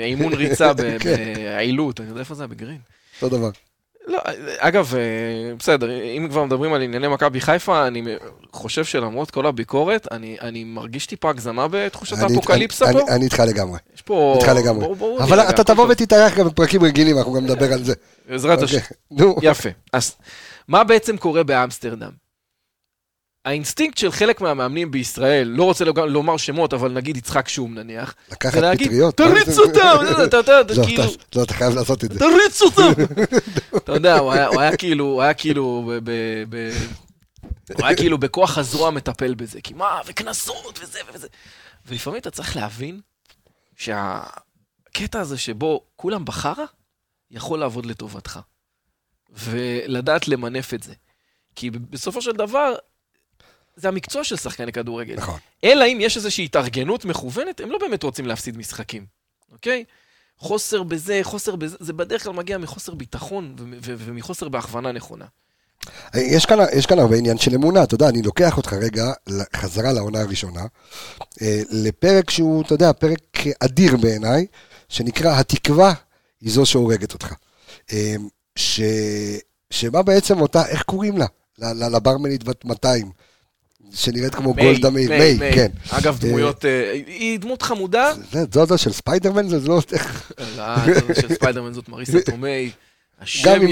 [0.04, 1.34] אימון ריצה כן.
[1.36, 2.78] בעילות, אני יודע איפה זה בגרין.
[3.22, 3.50] אותו דבר.
[4.08, 4.20] לא,
[4.58, 5.02] אגב, אה,
[5.60, 5.88] בסדר,
[6.18, 8.04] אם כבר מדברים על ענייני מכבי חיפה, אני
[8.52, 13.16] חושב שלמרות כל הביקורת, אני, אני מרגיש טיפה הגזמה בתחושת אני- האפוקליפסה אני- פה.
[13.16, 13.78] אני איתך לגמרי.
[13.96, 14.38] יש פה...
[14.42, 14.80] איתך לגמרי.
[14.86, 15.88] בואו- בואו אבל נירגע, אתה תבוא.
[15.90, 17.94] ותתארח גם בפרקים רגילים, אנחנו גם נדבר על זה.
[18.30, 18.78] בעזרת השם.
[18.78, 19.36] אוקיי, נו.
[19.42, 19.70] יפה.
[19.94, 20.16] אז
[20.70, 22.12] מה בעצם קורה באמסטרדם?
[23.46, 28.58] האינסטינקט של חלק מהמאמנים בישראל, לא רוצה לומר שמות, אבל נגיד יצחק שום נניח, לקחת
[28.76, 29.18] פטריות.
[29.18, 29.96] תריץ אותם,
[30.28, 31.04] אתה יודע, לא, כאילו,
[31.36, 32.20] לא, אתה חייב לעשות את זה.
[32.20, 32.92] תריץ אותם.
[33.78, 35.94] אתה יודע, הוא היה- כאילו, הוא היה כאילו, הוא
[37.86, 41.28] היה כאילו בכוח הזרוע מטפל בזה, כי מה, וקנסות וזה וזה.
[41.86, 43.02] ולפעמים אתה צריך להבין
[43.76, 46.66] שהקטע הזה שבו כולם בחרא,
[47.32, 48.40] יכול לעבוד לטובתך.
[49.34, 50.94] ולדעת למנף את זה.
[51.56, 52.76] כי בסופו של דבר,
[53.76, 55.16] זה המקצוע של שחקני כדורגל.
[55.16, 55.40] נכון.
[55.64, 59.06] אלא אם יש איזושהי התארגנות מכוונת, הם לא באמת רוצים להפסיד משחקים,
[59.52, 59.84] אוקיי?
[60.38, 65.26] חוסר בזה, חוסר בזה, זה בדרך כלל מגיע מחוסר ביטחון ומחוסר בהכוונה נכונה.
[66.16, 69.12] יש כאן, יש כאן הרבה עניין של אמונה, אתה יודע, אני לוקח אותך רגע
[69.56, 70.62] חזרה לעונה הראשונה,
[71.42, 74.46] אה, לפרק שהוא, אתה יודע, פרק אדיר בעיניי,
[74.90, 75.94] שנקרא התקווה
[76.42, 77.34] היא זו שהורגת אותך.
[78.60, 78.80] אה, ש...
[79.70, 81.26] שבה בעצם אותה, איך קוראים לה?
[81.92, 83.12] לברמנית בת 200.
[83.94, 85.54] שנראית כמו גולדה מיי, מיי, מיי.
[85.54, 85.68] כן.
[85.90, 88.14] אגב, דמויות, אה, היא דמות חמודה.
[88.32, 89.80] זה זו של ספיידרמן, זה לא...
[90.58, 92.72] לא, זאת של ספיידרמן זאת מריסה תומי.
[93.22, 93.68] השם משהו-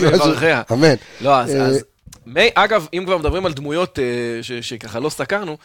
[0.00, 0.62] ויברכיה.
[0.72, 0.94] אמן.
[1.20, 1.84] לא, אז, אה, אז
[2.26, 4.02] מיי, אגב, אם כבר מדברים על דמויות אה,
[4.62, 5.56] שככה לא סקרנו,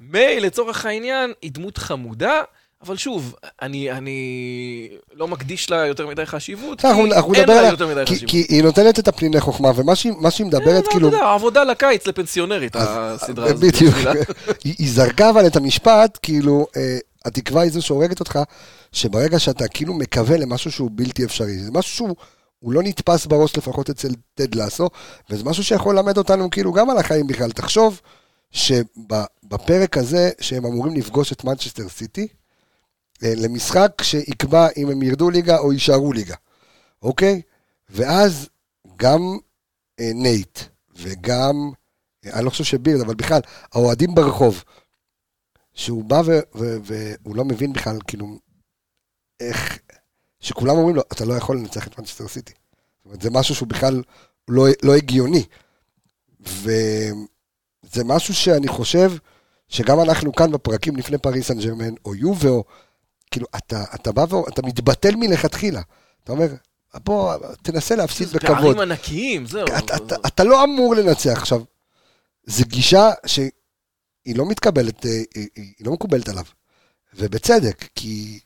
[0.00, 2.42] מיי, לצורך העניין, היא דמות חמודה,
[2.86, 8.02] אבל שוב, אני, אני לא מקדיש לה יותר מדי חשיבות, כי אין לה יותר מדי
[8.06, 8.30] כי- חשיבות.
[8.30, 9.96] כי היא נותנת את הפניני חוכמה, ומה
[10.30, 11.08] שהיא מדברת, אה, כאילו...
[11.08, 13.60] אתה יודע, עבודה לקיץ לפנסיונרית, הסדרה הזאת.
[13.60, 13.94] בדיוק.
[14.64, 18.38] היא היא זרקה אבל את המשפט, כאילו, אה, התקווה היא זו שהורגת אותך,
[18.92, 22.16] שברגע שאתה כאילו מקווה למשהו שהוא בלתי אפשרי, זה משהו שהוא
[22.58, 24.88] הוא לא נתפס בראש לפחות אצל טד לסו,
[25.30, 27.50] וזה משהו שיכול ללמד אותנו כאילו גם על החיים בכלל.
[27.50, 28.00] תחשוב
[28.50, 32.26] שבפרק הזה, שהם אמורים לפגוש את מנצ'סטר סיטי, אה,
[33.22, 36.34] למשחק שיקבע אם הם ירדו ליגה או יישארו ליגה,
[37.02, 37.42] אוקיי?
[37.90, 38.48] ואז
[38.96, 39.38] גם
[40.00, 40.58] אה, נייט
[40.96, 41.70] וגם,
[42.26, 43.40] אה, אני לא חושב שבירד, אבל בכלל,
[43.72, 44.64] האוהדים ברחוב,
[45.74, 48.26] שהוא בא ו- ו- והוא לא מבין בכלל, כאילו,
[49.40, 49.78] איך,
[50.40, 52.52] שכולם אומרים לו, אתה לא יכול לנצח את מנצ'סטר סיטי.
[52.52, 54.02] זאת אומרת, זה משהו שהוא בכלל
[54.48, 55.44] לא, לא הגיוני.
[56.40, 59.12] וזה משהו שאני חושב
[59.68, 62.64] שגם אנחנו כאן בפרקים לפני פריס סן ג'רמן, או יובה, או
[63.30, 65.82] כאילו, אתה, אתה בא ואתה מתבטל מלכתחילה.
[66.24, 66.46] אתה אומר,
[66.94, 68.56] בוא, תנסה להפסיד בכבוד.
[68.56, 69.66] פערים ענקיים, זהו.
[69.78, 71.38] אתה, אתה, אתה לא אמור לנצח.
[71.38, 71.62] עכשיו,
[72.46, 76.44] זו גישה שהיא לא מתקבלת, אה, היא, היא לא מקובלת עליו.
[77.14, 78.40] ובצדק, כי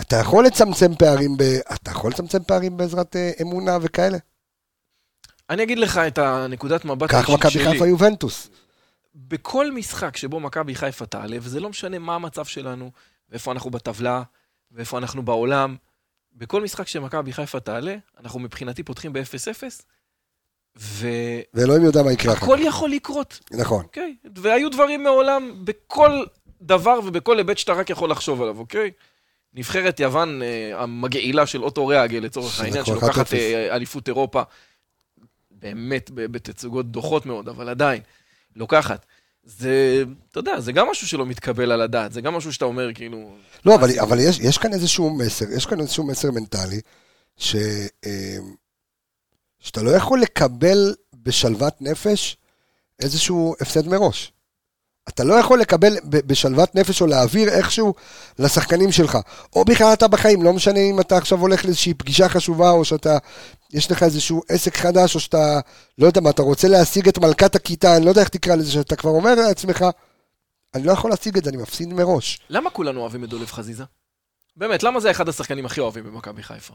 [0.00, 1.42] אתה יכול לצמצם פערים, ב,
[1.74, 4.18] אתה יכול לצמצם פערים בעזרת אה, אמונה וכאלה.
[5.50, 7.64] אני אגיד לך את הנקודת מבט האישית מכבי שלי.
[7.64, 8.48] חיפה יובנטוס.
[9.14, 12.90] בכל משחק שבו מכבי חיפה תעלה, וזה לא משנה מה המצב שלנו,
[13.30, 14.22] ואיפה אנחנו בטבלה,
[14.70, 15.76] ואיפה אנחנו בעולם,
[16.32, 19.62] בכל משחק שמכבי חיפה תעלה, אנחנו מבחינתי פותחים ב-0-0,
[20.76, 22.42] והכל ואלוהים יודע מה יקרה כך.
[22.60, 23.84] יכול לקרות, נכון.
[23.84, 24.16] אוקיי?
[24.34, 26.24] והיו דברים מעולם בכל
[26.62, 28.90] דבר ובכל היבט שאתה רק יכול לחשוב עליו, אוקיי?
[29.54, 33.34] נבחרת יוון אה, המגעילה של אוטו ריאגל, לצורך העניין, שלוקחת 1-0.
[33.34, 34.42] אה, אליפות אירופה,
[35.50, 38.02] באמת בתצוגות דוחות מאוד, אבל עדיין,
[38.56, 39.06] לוקחת.
[39.44, 42.94] זה, אתה יודע, זה גם משהו שלא מתקבל על הדעת, זה גם משהו שאתה אומר,
[42.94, 43.36] כאילו...
[43.66, 44.00] לא, אבל?
[44.00, 46.80] אבל יש, יש כאן איזשהו מסר, יש כאן איזשהו מסר מנטלי,
[47.36, 47.56] ש,
[48.06, 48.36] אה,
[49.58, 52.36] שאתה לא יכול לקבל בשלוות נפש
[53.00, 54.32] איזשהו הפסד מראש.
[55.08, 57.94] אתה לא יכול לקבל בשלוות נפש או להעביר איכשהו
[58.38, 59.18] לשחקנים שלך.
[59.56, 63.18] או בכלל אתה בחיים, לא משנה אם אתה עכשיו הולך לאיזושהי פגישה חשובה, או שאתה,
[63.72, 65.60] יש לך איזשהו עסק חדש, או שאתה,
[65.98, 68.72] לא יודע מה, אתה רוצה להשיג את מלכת הכיתה, אני לא יודע איך תקרא לזה,
[68.72, 69.84] שאתה כבר אומר לעצמך,
[70.74, 72.40] אני לא יכול להשיג את זה, אני מפסיד מראש.
[72.50, 73.84] למה כולנו אוהבים את דולב חזיזה?
[74.56, 76.74] באמת, למה זה אחד השחקנים הכי אוהבים במכבי חיפה?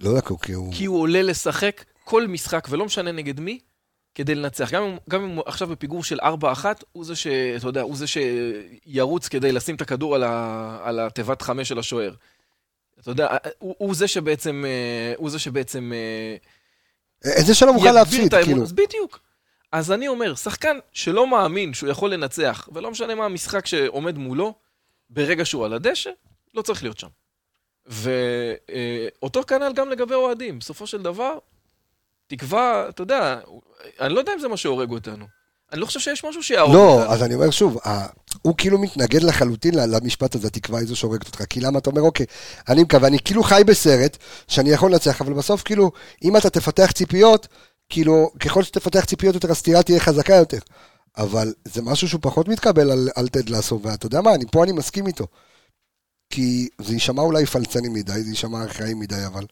[0.00, 0.72] לא יודע, כי הוא...
[0.72, 3.58] כי הוא עולה לשחק כל משחק, ולא משנה נגד מי,
[4.14, 4.70] כדי לנצח.
[4.70, 6.24] גם אם, גם אם הוא עכשיו בפיגור של 4-1,
[6.92, 7.26] הוא זה ש...
[7.26, 11.78] אתה יודע, הוא זה שירוץ כדי לשים את הכדור על, ה, על התיבת חמש של
[11.78, 12.14] השוער.
[13.00, 14.64] אתה יודע, הוא, הוא זה שבעצם...
[14.66, 15.92] אה, הוא זה שבעצם...
[15.94, 16.36] אה,
[17.32, 18.34] איזה שלא מוכן להפסיד.
[18.34, 18.62] כאילו.
[18.62, 19.20] אז בדיוק.
[19.72, 24.54] אז אני אומר, שחקן שלא מאמין שהוא יכול לנצח, ולא משנה מה המשחק שעומד מולו,
[25.10, 26.10] ברגע שהוא על הדשא,
[26.54, 27.08] לא צריך להיות שם.
[27.86, 30.58] ואותו כנ"ל גם לגבי אוהדים.
[30.58, 31.38] בסופו של דבר,
[32.30, 33.40] תקווה, אתה יודע,
[34.00, 35.26] אני לא יודע אם זה מה שהורג אותנו.
[35.72, 37.12] אני לא חושב שיש משהו שיהרוג לא, אותנו.
[37.12, 37.78] אז אני אומר שוב,
[38.42, 41.44] הוא כאילו מתנגד לחלוטין למשפט הזה, התקווה היא זו שהורגת אותך.
[41.50, 42.26] כי למה אתה אומר, אוקיי,
[42.68, 44.16] אני מקווה, אני כאילו חי בסרט
[44.48, 45.90] שאני יכול לנצח, אבל בסוף כאילו,
[46.24, 47.48] אם אתה תפתח ציפיות,
[47.88, 50.58] כאילו, ככל שתפתח ציפיות יותר, הסתירה תהיה חזקה יותר.
[51.16, 54.64] אבל זה משהו שהוא פחות מתקבל על, על טד לסו, ואתה יודע מה, אני, פה
[54.64, 55.26] אני מסכים איתו.
[56.30, 59.46] כי זה יישמע אולי פלצני מדי, זה יישמע ארכאי מדי, אבל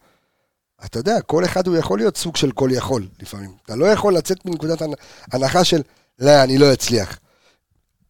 [0.84, 3.50] אתה יודע, כל אחד הוא יכול להיות סוג של כל יכול לפעמים.
[3.64, 4.94] אתה לא יכול לצאת מנקודת הנ-
[5.32, 5.82] הנחה של,
[6.18, 7.18] לא, אני לא אצליח.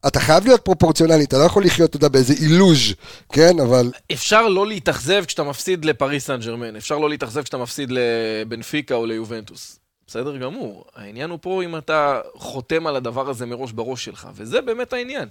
[0.07, 2.95] אתה חייב להיות פרופורציונלי, אתה לא יכול לחיות, אתה יודע, באיזה אילוז',
[3.33, 3.61] כן?
[3.61, 3.93] אבל...
[4.13, 9.07] אפשר לא להתאכזב כשאתה מפסיד לפריס סן ג'רמן, אפשר לא להתאכזב כשאתה מפסיד לבנפיקה או
[9.07, 9.79] ליובנטוס.
[10.07, 10.85] בסדר גמור.
[10.95, 15.29] העניין הוא פה אם אתה חותם על הדבר הזה מראש בראש שלך, וזה באמת העניין.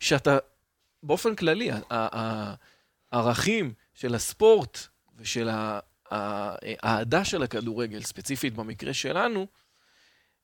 [0.00, 0.38] שאתה,
[1.02, 1.70] באופן כללי,
[3.12, 4.78] הערכים של הספורט
[5.18, 5.48] ושל
[6.10, 9.46] האהדה של הכדורגל, ספציפית במקרה שלנו,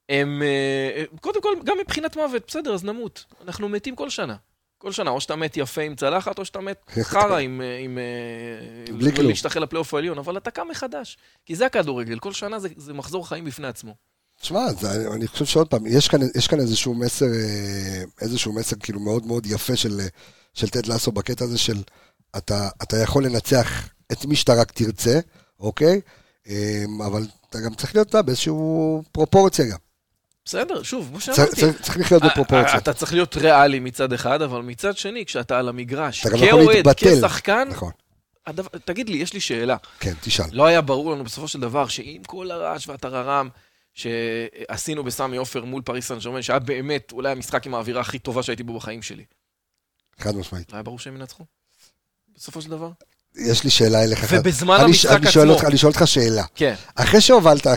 [0.08, 3.24] הם, אה, קודם כל, גם מבחינת מוות, בסדר, אז נמות.
[3.44, 4.36] אנחנו מתים כל שנה.
[4.78, 7.60] כל שנה, או שאתה מת יפה עם צלחת, או שאתה מת חרא עם...
[7.60, 9.28] אה, עם אה, בלי עם כלום.
[9.28, 11.16] להשתחל לפלייאוף העליון, אבל אתה קם מחדש.
[11.46, 13.94] כי זה הכדורגל, כל שנה זה, זה מחזור חיים בפני עצמו.
[14.40, 17.26] תשמע, זה- אני חושב שעוד פעם, יש כאן, יש כאן איזשהו מסר,
[18.20, 20.00] איזשהו מסר כאילו מאוד מאוד יפה של,
[20.54, 21.82] של טד לסו בקטע הזה של
[22.36, 25.20] אתה, אתה יכול לנצח את מי שאתה רק תרצה,
[25.64, 26.00] אוקיי?
[26.48, 29.78] אה, אבל אתה גם צריך להיות באיזשהו פרופורציה גם.
[30.44, 31.56] בסדר, שוב, כמו שאמרתי.
[31.56, 32.78] צריך צריך לחיות בפרופורציה.
[32.78, 36.84] אתה צריך להיות ריאלי מצד אחד, אבל מצד שני, כשאתה על המגרש, כאוהד.
[36.96, 37.92] כשחקן, נכון,
[38.46, 39.76] הדבר- תגיד לי, יש לי שאלה.
[40.00, 40.44] כן, תשאל.
[40.52, 43.48] לא היה ברור לנו בסופו של דבר שעם כל הרעש והטררם
[43.94, 48.42] שעשינו בסמי עופר מול פריס סן ג'רמן, שהיה באמת אולי המשחק עם האווירה הכי טובה
[48.42, 49.24] שהייתי בו בחיים שלי.
[50.18, 50.72] חד משמעית.
[50.72, 51.44] לא היה ברור שהם ינצחו?
[52.36, 52.90] בסופו של דבר?
[53.36, 54.26] יש לי שאלה אליך.
[54.30, 55.54] ובזמן אני- המשחק אני שואל עצמו.
[55.54, 56.42] אותך- אני שואל אותך שאלה.
[56.54, 56.74] כן.
[56.94, 57.70] אחרי שהובלת 1-0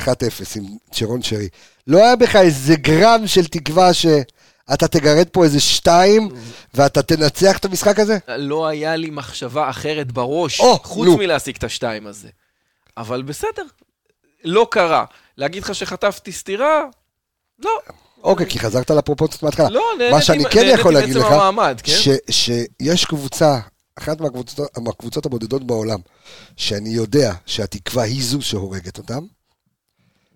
[0.55, 1.49] עם צ'רון שרי,
[1.87, 6.29] לא היה בך איזה גרם של תקווה שאתה תגרד פה איזה שתיים
[6.73, 8.17] ואתה תנצח את המשחק הזה?
[8.27, 11.17] לא היה לי מחשבה אחרת בראש, או, חוץ נו.
[11.17, 12.27] מלהשיג את השתיים הזה.
[12.97, 13.63] אבל בסדר,
[14.43, 15.05] לא קרה.
[15.37, 16.83] להגיד לך שחטפתי סטירה?
[17.59, 17.71] לא.
[18.23, 19.69] אוקיי, כי חזרת לפרופורציות מההתחלה.
[19.69, 21.25] לא, מה נהניתי שאני מ- כן יכול להגיד לך,
[21.83, 21.91] כן?
[21.97, 23.59] ש- שיש קבוצה,
[23.97, 25.99] אחת מהקבוצות, מהקבוצות הבודדות בעולם,
[26.55, 29.25] שאני יודע שהתקווה היא זו שהורגת אותם,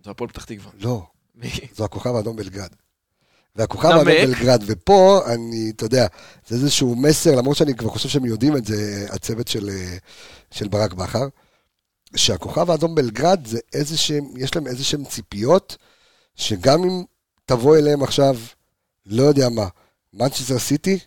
[0.04, 0.72] זה הפועל פתח תקווה.
[0.80, 1.04] לא?
[1.76, 2.70] זו הכוכב האדום בלגרד.
[3.56, 3.90] והכוכב.
[3.90, 6.08] האדום בלגרד, ופה אני, אתה יודע,
[6.48, 9.70] זה איזשהו מסר, למרות שאני כבר חושב שהם יודעים את זה, הצוות של,
[10.52, 11.28] של ברק בכר,
[12.16, 15.78] שהכוכב האדום בלגרד זה איזה שהם, יש להם איזה שהם ציפיות,
[16.36, 17.04] שגם אם
[17.46, 18.38] תבוא אליהם עכשיו,
[19.06, 19.68] לא יודע מה,
[20.14, 21.00] מנצ'סטר סיטי,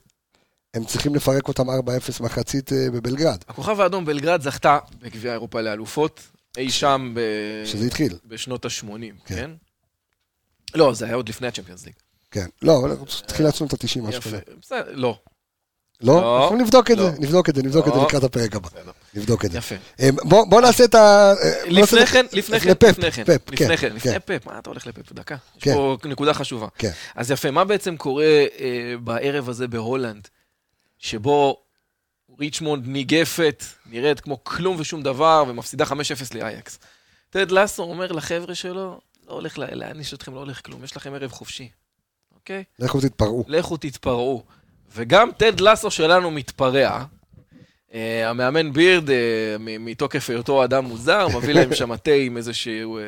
[0.75, 1.73] הם צריכים לפרק אותם 4-0
[2.21, 6.21] מחצית אה, בבלגרד, הכוכב האדום בלגרד זכתה בגביע אירופה לאלופות,
[6.57, 7.21] אי שם ב...
[7.67, 8.89] שזה התחיל, בשנות ה-80,
[9.25, 9.35] כן.
[9.35, 9.51] כן?
[10.75, 11.95] לא, זה היה עוד לפני הצ'מפיונס ליג.
[12.31, 12.47] כן.
[12.63, 12.97] לא, אבל
[13.27, 14.23] תחילת שנות ה-90, משהו.
[14.23, 14.39] כזה.
[14.61, 15.19] בסדר, לא.
[16.01, 16.15] לא?
[16.15, 16.43] לא.
[16.43, 17.11] אנחנו נבדוק את לא.
[17.11, 18.07] זה, נבדוק את זה, נבדוק את זה לא.
[18.07, 18.69] לקראת הפרק הבא.
[19.15, 19.59] נבדוק את זה.
[19.59, 19.75] יפה.
[20.01, 21.33] אה, בוא נעשה את ה...
[21.67, 23.23] לפני כן, לפני כן, לפני כן,
[23.53, 24.21] לפני כן, לפני.
[24.25, 25.13] פפ, מה אתה הולך לפפ?
[25.13, 25.37] דקה.
[25.57, 25.75] יש כן.
[25.75, 26.67] פה נקודה חשובה.
[26.79, 26.91] כן.
[27.15, 30.29] אז יפה, מה בעצם קורה אה, בערב הזה בהולנד,
[31.05, 31.57] שבו
[32.41, 35.93] ריצ'מונד ניגפת, נראית כמו כלום ושום דבר, ומפסידה 5-0
[36.35, 36.79] לאייקס.
[37.31, 41.15] טד לסו אומר לחבר'ה שלו, לא הולך לה- להעניש אתכם, לא הולך כלום, יש לכם
[41.15, 41.69] ערב חופשי,
[42.35, 42.65] אוקיי?
[42.79, 43.45] לכו תתפרעו.
[43.49, 44.43] לכו תתפרעו.
[44.95, 47.05] וגם טד לסו שלנו מתפרע.
[47.91, 49.13] אה, המאמן בירד, אה,
[49.59, 53.03] מתוקף היותו אדם מוזר, מביא להם שם תה עם איזשהו אה,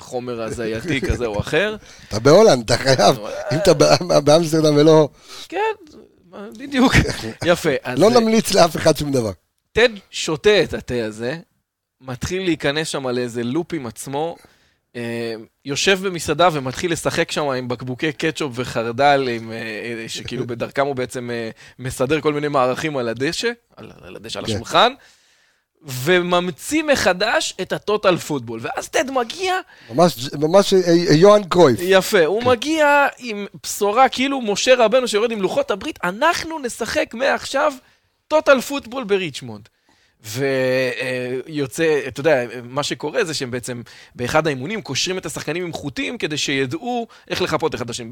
[0.00, 1.76] חומר הזייתי כזה או אחר.
[2.08, 3.16] אתה בהולנד, אתה חייב.
[3.52, 5.08] אם אתה בא- באמסטרדם ולא...
[5.48, 5.58] כן,
[6.58, 6.92] בדיוק.
[7.44, 7.70] יפה.
[7.96, 9.30] לא אה, נמליץ לאף אחד שום דבר.
[9.72, 11.36] טד שותה את התה הזה,
[12.00, 14.36] מתחיל להיכנס שם על איזה לופ עם עצמו,
[14.96, 20.96] אה, יושב במסעדה ומתחיל לשחק שם עם בקבוקי קטשופ וחרדל, עם, אה, שכאילו בדרכם הוא
[20.96, 21.30] בעצם
[21.78, 24.52] מסדר כל מיני מערכים על הדשא, על, על הדשא, על כן.
[24.52, 24.92] השולחן,
[25.82, 28.60] וממציא מחדש את הטוטל פוטבול.
[28.62, 29.54] ואז טד מגיע,
[29.94, 31.78] ממש, ממש אה, אה, יוהאן קרויף.
[31.82, 32.48] יפה, הוא כן.
[32.48, 37.72] מגיע עם בשורה, כאילו משה רבנו שיורד עם לוחות הברית, אנחנו נשחק מעכשיו
[38.28, 39.68] total football בריצ'מונד.
[40.24, 43.82] ויוצא, אתה יודע, מה שקורה זה שהם בעצם
[44.14, 48.10] באחד האימונים קושרים את השחקנים עם חוטים כדי שידעו איך לחפות אחד את השני.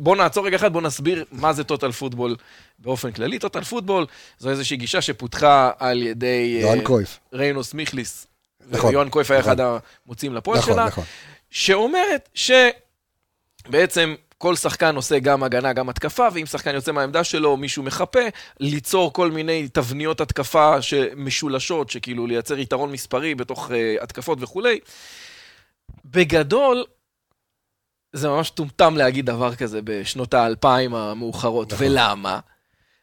[0.00, 2.36] בואו נעצור רגע אחד, בואו נסביר מה זה total football
[2.78, 3.38] באופן כללי.
[3.38, 4.06] total football
[4.38, 7.20] זו איזושהי גישה שפותחה על ידי אה, יוהאן קרויף.
[7.32, 8.26] רינוס מיכלס.
[8.70, 9.52] נכון, יוהאן קרויף היה נכון.
[9.52, 10.86] אחד המוציאים לפועל נכון, שלה.
[10.86, 11.04] נכון.
[11.50, 12.28] שאומרת
[13.68, 18.20] שבעצם כל שחקן עושה גם הגנה, גם התקפה, ואם שחקן יוצא מהעמדה שלו, מישהו מחפה,
[18.60, 20.76] ליצור כל מיני תבניות התקפה
[21.16, 24.78] משולשות, שכאילו לייצר יתרון מספרי בתוך uh, התקפות וכולי.
[26.04, 26.84] בגדול,
[28.12, 31.72] זה ממש טומטם להגיד דבר כזה בשנות האלפיים המאוחרות.
[31.72, 31.86] נכון.
[31.86, 32.38] ולמה?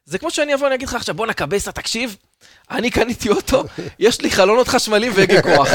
[0.05, 2.15] זה כמו שאני אבוא ואני אגיד לך עכשיו, בואנה קבסה, תקשיב,
[2.71, 3.63] אני קניתי אוטו,
[3.99, 5.69] יש לי חלונות חשמליים והגה כוח.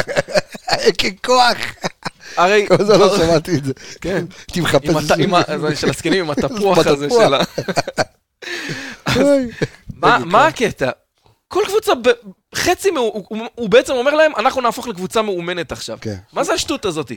[0.98, 1.56] ככוח.
[2.36, 2.66] הרי...
[2.68, 3.72] כל זה לא שמעתי את זה.
[4.00, 4.24] כן.
[4.48, 5.08] הייתי מחפש...
[5.80, 7.08] של הזקנים עם התפוח הזה.
[7.10, 7.40] של ה...
[9.96, 10.90] מה- מה הקטע?
[11.48, 11.92] כל קבוצה,
[12.54, 12.88] חצי,
[13.54, 15.98] הוא- בעצם אומר להם, אנחנו נהפוך לקבוצה מאומנת עכשיו.
[16.00, 16.16] כן.
[16.32, 17.12] מה זה השטות הזאת?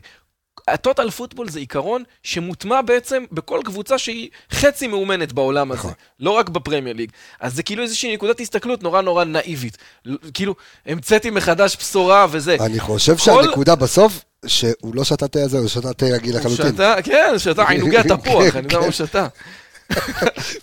[0.67, 5.93] הטוטל פוטבול זה עיקרון שמוטמע בעצם בכל קבוצה שהיא חצי מאומנת בעולם הזה, נכון.
[6.19, 7.11] לא רק בפרמייר ליג.
[7.39, 9.77] אז זה כאילו איזושהי נקודת הסתכלות נורא נורא נאיבית.
[10.33, 10.55] כאילו,
[10.85, 12.57] המצאתי מחדש בשורה וזה.
[12.59, 16.73] אני חושב שהנקודה בסוף, שהוא לא שתה תה הזה, הוא שתה תה רגיל לחלוטין.
[16.73, 19.27] שתה, כן, שתה עינוגי התפוח, כן, אני יודע מה הוא שתה.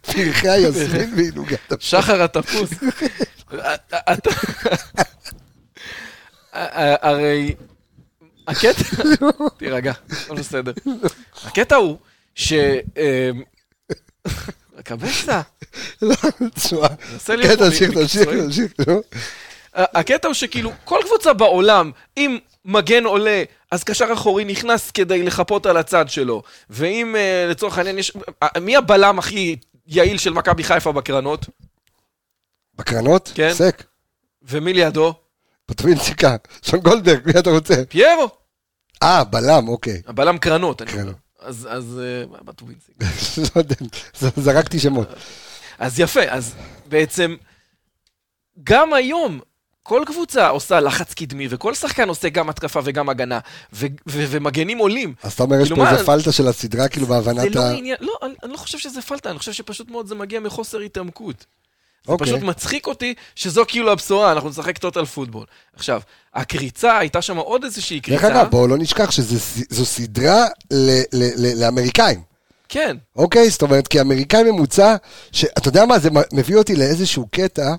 [0.03, 1.73] פרחי היסמין ועינוגת.
[1.81, 2.71] שחר התפוס.
[6.53, 7.55] הרי...
[8.49, 8.83] הקטע...
[9.59, 10.73] תירגע, הכל בסדר.
[11.45, 11.99] הקטע הוא
[12.35, 12.53] ש...
[12.97, 13.43] אמ,
[14.85, 15.41] קבסה,
[16.03, 16.15] לא,
[16.55, 16.89] תשמע.
[17.27, 18.29] כן, להיות תמשיך, תמשיך.
[18.29, 18.73] תמשיך.
[19.75, 25.67] הקטע הוא שכאילו, כל קבוצה בעולם, אם מגן עולה, אז קשר אחורי נכנס כדי לחפות
[25.67, 26.43] על הצד שלו.
[26.71, 28.13] ואם אה, לצורך העניין יש...
[28.43, 29.57] אה, מי הבלם הכי
[29.87, 31.47] יעיל של מכבי חיפה בקרנות?
[32.75, 33.33] בקרנות?
[33.35, 33.53] כן.
[33.55, 33.85] סק.
[34.43, 35.15] ומי לידו?
[35.67, 36.37] פטווינציקה.
[36.63, 37.75] שון גולדברג, מי אתה רוצה?
[37.89, 38.29] פיירו.
[39.03, 40.03] אה, בלם, אוקיי.
[40.07, 41.01] הבלם קרנות, קרנות.
[41.01, 41.13] אומר.
[41.41, 42.97] אז, אז אה, בטווינסינג.
[43.57, 43.75] לא יודע,
[44.37, 45.09] זרקתי שמות.
[45.79, 46.55] אז יפה, אז
[46.87, 47.37] בעצם,
[48.65, 49.41] גם היום,
[49.87, 53.39] כל קבוצה עושה לחץ קדמי, וכל שחקן עושה גם התקפה וגם הגנה,
[53.73, 55.15] ו- ו- ומגנים עולים.
[55.23, 57.71] אז אתה אומר, יש כאילו, פה איזה פלטה של הסדרה, כאילו, זה בהבנת לא ה...
[57.73, 61.47] עניין, לא, אני, לא חושב שזה פלטה, אני חושב שפשוט מאוד זה מגיע מחוסר התעמקות.
[62.07, 62.27] זה אוקיי.
[62.27, 65.45] פשוט מצחיק אותי שזו כאילו הבשורה, אנחנו נשחק טוטל פוטבול.
[65.77, 66.01] עכשיו,
[66.35, 68.41] הקריצה, הייתה שם עוד איזושהי דרך קריצה.
[68.41, 72.21] אגב, בואו לא נשכח שזו סדרה ל- ל- ל- לאמריקאים.
[72.69, 73.51] כן, אוקיי?
[73.51, 74.97] זאת אומרת, כי אמריקאי ממוצע,
[75.33, 77.75] שאתה יודע מה, זה מביא אותי לאיזשהו קטע,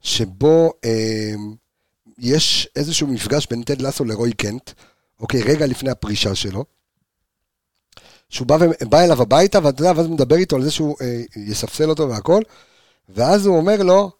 [0.00, 1.34] שבו אה,
[2.18, 4.70] יש איזשהו מפגש בין טד לסו לרוי קנט,
[5.20, 6.64] אוקיי, רגע לפני הפרישה שלו,
[8.28, 8.56] שהוא בא,
[8.88, 12.08] בא אליו הביתה, ואתה יודע, ואז הוא מדבר איתו על זה שהוא אה, יספסל אותו
[12.08, 12.42] והכל,
[13.08, 14.10] ואז הוא אומר לו,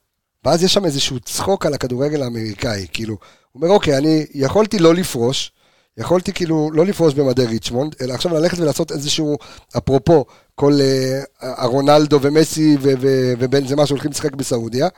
[0.45, 3.14] ואז יש שם איזשהו צחוק על הכדורגל האמריקאי, כאילו,
[3.53, 5.53] הוא אומר, אוקיי, אני יכולתי לא לפרוש,
[5.99, 9.37] יכולתי כאילו לא לפרוש במדי ריצ'מונד, אלא עכשיו ללכת ולעשות איזשהו,
[9.76, 10.24] אפרופו,
[10.55, 14.89] כל אה, הרונלדו ומסי ו- ו- ובן זמה שהולכים לשחק בסעודיה.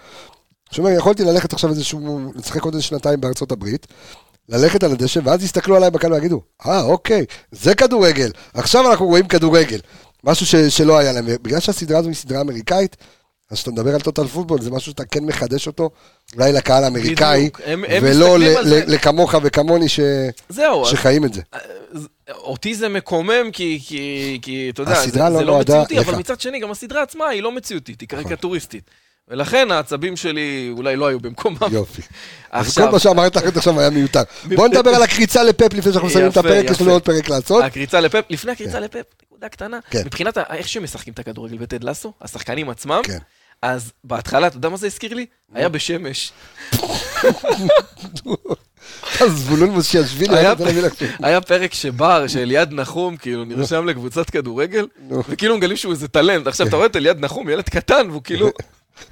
[0.73, 3.87] שהוא אומר, יכולתי ללכת עכשיו איזשהו, לשחק עוד איזה שנתיים בארצות הברית,
[4.49, 9.27] ללכת על הדשא, ואז יסתכלו עליי בקהל ויגידו, אה, אוקיי, זה כדורגל, עכשיו אנחנו רואים
[9.29, 9.79] כדורגל.
[10.25, 12.97] משהו ש- שלא היה להם, בגלל שהסדרה הזו היא סדרה אמריקאית,
[13.51, 15.91] אז כשאתה מדבר על טוטל פוטבול, זה משהו שאתה כן מחדש אותו,
[16.37, 17.61] אולי לקהל האמריקאי, בדיוק.
[17.65, 20.01] הם- הם ולא ל- ל- לכמוך וכמוני ש-
[20.49, 21.41] זהו, אז- שחיים את זה.
[21.93, 26.09] אז אותי זה מקומם, כי, כי, כי אתה יודע, זה, לא זה לא מציאותי, לך.
[26.09, 28.09] אבל מצד שני, גם הסדרה עצמה היא לא מציאותית, היא.
[28.09, 28.85] קריקטוריסטית.
[29.31, 31.57] ולכן העצבים שלי אולי לא היו במקומם.
[31.73, 32.03] יופי.
[32.51, 34.23] אז עכשיו, כל מה שאמרת עד עכשיו היה מיותר.
[34.57, 36.91] בוא נדבר על הקריצה לפפ לפני שאנחנו מסיימים את הפרק, יש לנו.
[36.91, 37.65] עוד פרק לעשות.
[37.65, 39.79] הקריצה לפפ, לפני הקריצה לפפ, נקודה קטנה.
[39.91, 40.03] כן.
[40.07, 43.19] מבחינת איך שמשחקים את הכדורגל בטד לסו, השחקנים עצמם, כן.
[43.63, 45.27] אז בהתחלה, אתה יודע מה זה הזכיר לי?
[45.55, 46.33] היה בשמש.
[49.21, 50.55] אז זבולון מושיאשווילי, היה
[51.21, 51.45] לך.
[51.45, 54.87] פרק שבר, שאליעד נחום, כאילו, נרשם לקבוצת כדורגל.
[55.29, 56.47] וכאילו מגלים שהוא איזה טלנט.
[56.47, 58.51] עכשיו, אתה רואה את אליעד נחום, ילד קטן, והוא כאילו...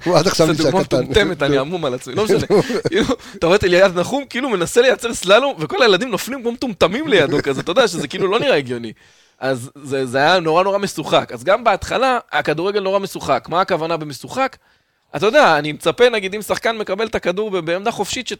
[0.03, 0.97] הוא עד עכשיו זו נשאר דוגמה קטן.
[1.01, 2.45] מטומטמת, אני המום על עצמי, לא משנה.
[2.87, 7.07] כאילו, אתה רואה את אליעד נחום, כאילו מנסה לייצר סללום, וכל הילדים נופלים כמו מטומטמים
[7.07, 8.93] לידו כזה, אתה יודע שזה כאילו לא נראה הגיוני.
[9.39, 11.31] אז זה, זה היה נורא נורא משוחק.
[11.33, 13.47] אז גם בהתחלה, הכדורגל נורא משוחק.
[13.49, 14.57] מה הכוונה במשוחק?
[15.15, 18.33] אתה יודע, אני מצפה, נגיד, אם שחקן מקבל את הכדור בעמדה חופשית, ש...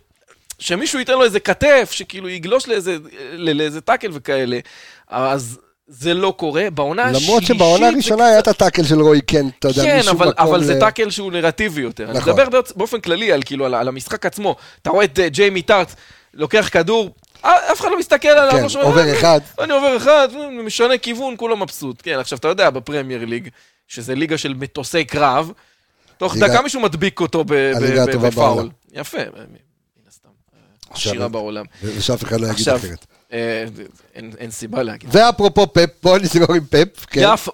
[0.59, 2.97] שמישהו ייתן לו איזה כתף, שכאילו יגלוש לאיזה,
[3.33, 4.59] לאיזה טאקל וכאלה,
[5.07, 5.59] אז
[5.91, 6.69] זה לא קורה.
[6.69, 7.27] בעונה השלישית...
[7.27, 10.47] למרות שבעונה הראשונה היה את הטאקל של רוי קנט, אתה יודע, כן, משום אבל, מקום
[10.47, 12.09] אבל ל- זה טאקל שהוא נרטיבי יותר.
[12.09, 12.33] אני נכון.
[12.33, 14.55] מדבר באופ- באופן כללי על, כאילו, על, על המשחק עצמו.
[14.81, 15.93] אתה רואה את אה, ג'יימי טארט
[16.33, 17.09] לוקח כדור,
[17.45, 18.51] אה, אף אחד לא מסתכל עליו.
[18.61, 19.39] כן, שומע, עובר אה, אחד.
[19.59, 21.99] אני עובר אחד, אה, משנה כיוון, כולו מבסוט.
[22.03, 23.49] כן, עכשיו, אתה יודע, בפרמייר ליג,
[23.87, 25.51] שזה ליגה של מטוסי קרב,
[26.17, 27.43] תוך ליגה- דקה מישהו מדביק אותו
[28.21, 28.69] בפאול.
[28.93, 29.57] יפה, אה, מן
[30.09, 30.29] הסתם.
[30.53, 31.65] אה, עשירה בעולם.
[31.83, 33.05] ושאף אחד לא יגיד עכשיו, אחרת.
[33.34, 33.65] אה,
[34.15, 35.09] אין סיבה להגיד.
[35.13, 37.21] ואפרופו פפ, בוא נסגור עם פפ, כן?
[37.34, 37.51] יפה,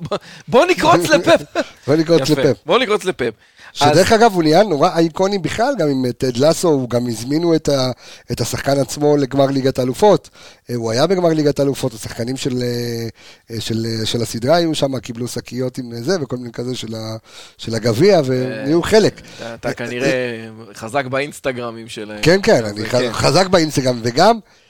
[0.48, 1.42] בוא- נקרוץ לפפ.
[1.88, 2.58] בוא נקרוץ לפפ.
[2.66, 3.30] בוא נקרוץ לפפ.
[3.74, 7.70] שדרך אגב הוא נהיה נורא אייקוני בכלל, גם עם טד לסו, הוא גם הזמינו את,
[7.70, 7.92] ה,
[8.32, 10.30] את השחקן עצמו לגמר ליגת האלופות.
[10.70, 13.08] אה, הוא היה בגמר ליגת האלופות, השחקנים של, אה,
[13.56, 16.96] אה, של, אה, של הסדרה היו שם, קיבלו שקיות עם זה, וכל מיני כזה של,
[16.96, 17.16] ה,
[17.58, 19.22] של הגביע, ונהיו חלק.
[19.38, 22.20] אתה- אתה כנראה חזק באינסטגרמים שלהם.
[22.22, 24.65] כן, כן, אני חזק באינסטגרם, וגם, אה,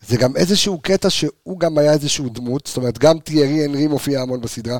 [0.00, 4.20] זה גם איזשהו קטע שהוא גם היה איזשהו דמות, זאת אומרת, גם תיארי הנרי מופיע
[4.20, 4.78] המון בסדרה,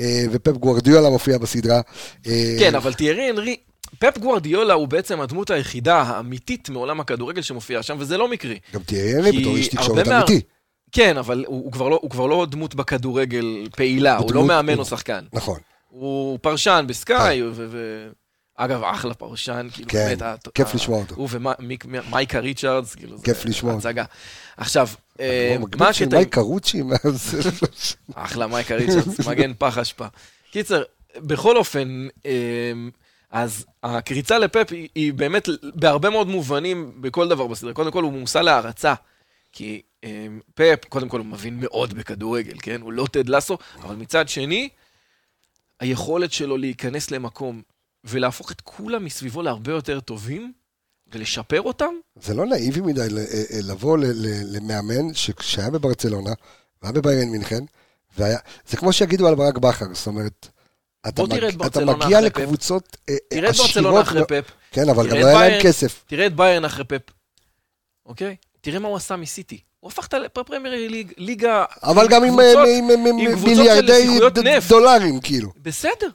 [0.00, 1.80] אה, ופפ גוורדיולה מופיע בסדרה.
[2.26, 3.56] אה, כן, אבל תיארי הנרי,
[3.98, 8.58] פפ גוורדיולה הוא בעצם הדמות היחידה האמיתית מעולם הכדורגל שמופיעה שם, וזה לא מקרי.
[8.74, 10.40] גם תיארי הנרי כי בתור איש תקשורת מה- אמיתי.
[10.92, 14.72] כן, אבל הוא, הוא, כבר לא, הוא כבר לא דמות בכדורגל פעילה, הוא לא מאמן
[14.72, 15.24] הוא- או שחקן.
[15.32, 15.58] נכון.
[15.88, 17.50] הוא פרשן בסקאי, ו...
[17.54, 18.08] ו...
[18.56, 21.14] אגב, אחלה פרשן, כאילו, כן, באמת, כיף ה- לשמוע אותו.
[21.14, 23.88] הוא ומייקה ריצ'רדס, כאילו, זה כיף לשמוע אותו.
[23.88, 24.04] הצגה.
[24.56, 24.88] עכשיו,
[25.20, 26.16] אה, הוא מה מגניב של הקטע?
[26.16, 27.50] מייק קרוצ'י, מה זה?
[28.14, 30.06] אחלה מייקה ריצ'רדס, מגן פח אשפה.
[30.50, 30.82] קיצר,
[31.16, 32.90] בכל אופן, אמ,
[33.30, 37.72] אז הקריצה לפפ היא, היא באמת בהרבה מאוד מובנים בכל דבר בסדר.
[37.72, 38.94] קודם כל הוא מושא להערצה,
[39.52, 42.80] כי אמ, פפ, קודם כל הוא מבין מאוד בכדורגל, כן?
[42.80, 44.68] הוא לא טד לסו, אבל מצד שני,
[45.80, 47.62] היכולת שלו להיכנס למקום
[48.04, 50.52] ולהפוך את כולם מסביבו להרבה יותר טובים
[51.12, 53.98] ולשפר אותם, זה לא נאיבי מדי אה, אה, לבוא
[54.44, 56.30] למאמן שהיה בברצלונה,
[56.82, 57.64] והיה בביירן מינכן,
[58.18, 58.38] והיה,
[58.68, 60.48] זה כמו שיגידו על ברק בכר, זאת אומרת,
[61.08, 62.20] אתה, מג, אתה מגיע.
[62.20, 65.62] לקבוצות אה, אה, תראה את ברצלונה עשירות אחרי פפ, כן, אבל גם לא היה להם.
[65.62, 66.04] כסף.
[66.06, 67.10] תראה את ביירן אחרי פפ,
[68.06, 68.36] אוקיי?
[68.60, 69.60] תראה מה הוא עשה מסיטי.
[69.80, 71.64] הוא הפך את הפרמייר ליג, ליגה...
[71.82, 74.18] אבל גם עם, עם, עם, עם, עם מיליארדי.
[74.68, 75.52] דולרים, כאילו.
[75.62, 76.08] בסדר,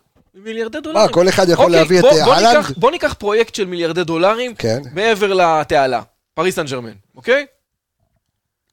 [0.43, 1.05] מיליארדי דולרים.
[1.07, 2.65] מה, כל אחד יכול אוקיי, להביא את בוא- אה, אהלנד?
[2.77, 4.81] בוא ניקח פרויקט של מיליארדי דולרים כן.
[4.93, 6.01] מעבר לתעלה,
[6.33, 7.45] פריס סן ג'רמן, אוקיי?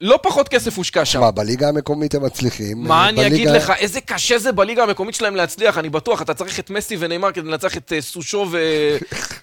[0.00, 1.12] לא פחות כסף הושקע שם.
[1.18, 2.82] שמע, בליגה המקומית הם מצליחים.
[2.84, 6.34] מה אני בליגה- אגיד לך, איזה קשה זה בליגה המקומית שלהם להצליח, אני בטוח, אתה
[6.34, 8.46] צריך את מסי ונאמר כדי לנצח את אה, סושו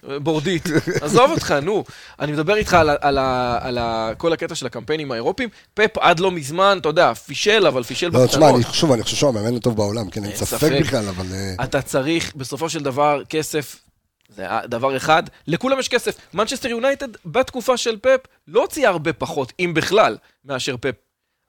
[0.08, 0.62] ובורדית.
[1.02, 1.84] עזוב אותך, נו.
[2.20, 3.78] אני מדבר איתך על, על,
[4.16, 5.48] כל הקטע של הקמפיינים האירופיים.
[5.74, 8.54] פפ עד לא מזמן, אתה יודע, פישל, אבל פישל לא, תשמע, בקטנות.
[8.54, 10.72] אני- שוב, אני חושב שהוא המאמן הטוב בעולם, כן, אין ספק.
[10.80, 11.26] בכלל, אבל...
[11.34, 13.76] אה, אתה צריך, בסופו של דבר, כסף.
[14.36, 16.16] זה דבר אחד, לכולם יש כסף.
[16.34, 20.94] מנצ'סטר יונייטד, בתקופה של פפ, לא הוציאה הרבה פחות, אם בכלל, מאשר פפ.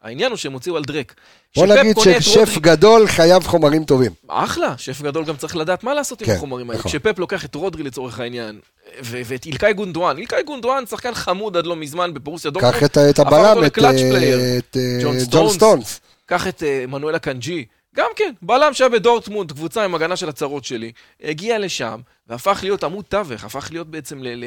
[0.01, 1.13] העניין הוא שהם הוציאו על דרעק.
[1.55, 4.11] בוא נגיד את ששף רודרי- גדול חייב חומרים טובים.
[4.27, 6.79] אחלה, שף גדול גם צריך לדעת מה לעשות עם כן, החומרים האלה.
[6.79, 6.91] נכון.
[6.91, 8.59] כשפפ לוקח את רודרי לצורך העניין,
[9.03, 12.97] ו- ואת אילקאי גונדואן, אילקאי גונדואן שחקן חמוד עד לא מזמן בבורוסיה דורטמונד, קח את
[13.09, 14.39] את הבלם, את אה, פלייר.
[14.57, 14.99] את, אה,
[15.31, 15.99] ג'ון סטונס.
[16.25, 17.65] קח את uh, מנואל הקנג'י,
[17.95, 20.91] גם כן, בלם שהיה בדורטמונד, קבוצה עם הגנה של הצרות שלי,
[21.23, 24.45] הגיע לשם, והפך להיות עמוד תווך, הפך להיות בעצם ל- ל-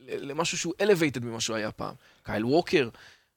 [0.00, 1.94] ל- למשהו שהוא elevated ממה שהוא היה פעם.
[2.22, 2.88] קייל ווקר,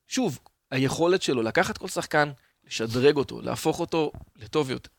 [0.07, 0.39] שוב,
[0.71, 2.29] היכולת שלו לקחת כל שחקן,
[2.67, 4.89] לשדרג אותו, להפוך אותו לטוב יותר.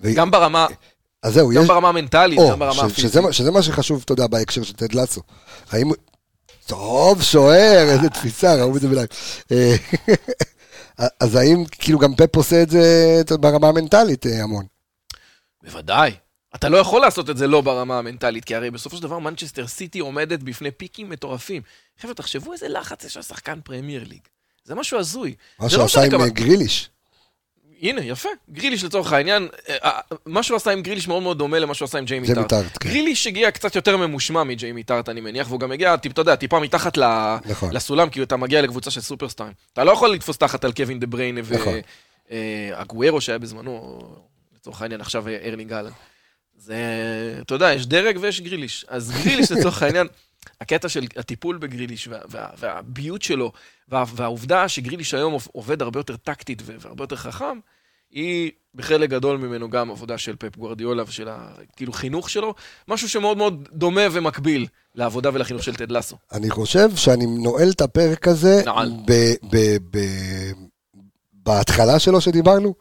[0.00, 0.66] ו- גם ברמה,
[1.22, 1.68] אז זהו, גם יש...
[1.68, 2.98] ברמה המנטלית, או, גם ברמה ש- הפיזית.
[3.12, 5.20] שזה שזה מה שחשוב, אתה יודע, בהקשר של טד לצו.
[5.70, 5.90] האם...
[6.66, 9.08] טוב, שוער, איזה תפיסה, ראו את זה בלייב.
[10.98, 14.66] אז האם, כאילו, גם פפ עושה את זה ברמה המנטלית אה, המון.
[15.62, 16.12] בוודאי.
[16.54, 19.66] אתה לא יכול לעשות את זה לא ברמה המנטלית, כי הרי בסופו של דבר מנצ'סטר
[19.66, 21.62] סיטי עומדת בפני פיקים מטורפים.
[22.00, 24.20] חבר'ה, תחשבו איזה לחץ יש על שחקן פרמייר ליג.
[24.64, 25.34] זה משהו הזוי.
[25.58, 26.90] מה לא שעשה משנה עם אה, גריליש.
[27.82, 28.28] הנה, יפה.
[28.50, 31.86] גריליש לצורך העניין, אה, אה, מה שהוא עשה עם גריליש מאוד מאוד דומה למה שהוא
[31.86, 32.62] עשה עם ג'יימי ג'יימי טארט.
[32.62, 32.88] טארט, כן.
[32.88, 36.60] גריליש הגיע קצת יותר ממושמע מג'יימי טארט, אני מניח, והוא גם הגיע, אתה יודע, טיפה
[36.60, 37.72] מתחת ל- נכון.
[37.72, 39.52] לסולם, כי אתה מגיע לקבוצה של סופרסטארים.
[39.72, 41.74] אתה לא יכול לתפוס תחת על קווין דה בריינה נכון.
[42.30, 44.00] ואגוארו שהיה בזמנו,
[44.56, 45.90] לצורך העניין עכשיו אה, ארלינג אהלן.
[46.56, 46.76] זה,
[47.40, 48.84] אתה יודע, יש דרג ויש גריליש.
[48.88, 50.06] אז גריליש לצורך העניין,
[50.60, 53.52] הקטע של הטיפול בגריליש וה, וה, והביות שלו,
[53.88, 57.58] וה, והעובדה שגריליש היום עובד הרבה יותר טקטית והרבה יותר חכם,
[58.10, 62.54] היא בחלק גדול ממנו גם עבודה של פפ גוורדיולה ושל הכאילו חינוך שלו,
[62.88, 66.16] משהו שמאוד מאוד דומה ומקביל לעבודה ולחינוך של טד לסו.
[66.32, 68.92] אני חושב שאני נועל את הפרק הזה נעל.
[69.06, 70.52] ב- ב- ב-
[71.32, 72.74] בהתחלה שלו שדיברנו,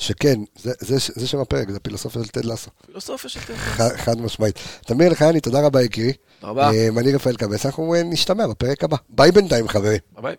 [0.00, 2.70] שכן, זה- זה זה שם הפרק, זה הפילוסופיה של טד לסו.
[2.86, 3.96] פילוסופיה של טד לסו.
[3.96, 4.54] חד משמעית.
[4.86, 6.12] תמיר אלחייני, תודה רבה יקירי.
[6.40, 8.96] תודה רבה, אה, אני רפאל קבס, אנחנו אה, נשתמע בפרק הבא.
[9.08, 9.98] ביי בינתיים חברים.
[10.12, 10.34] ביי ביי.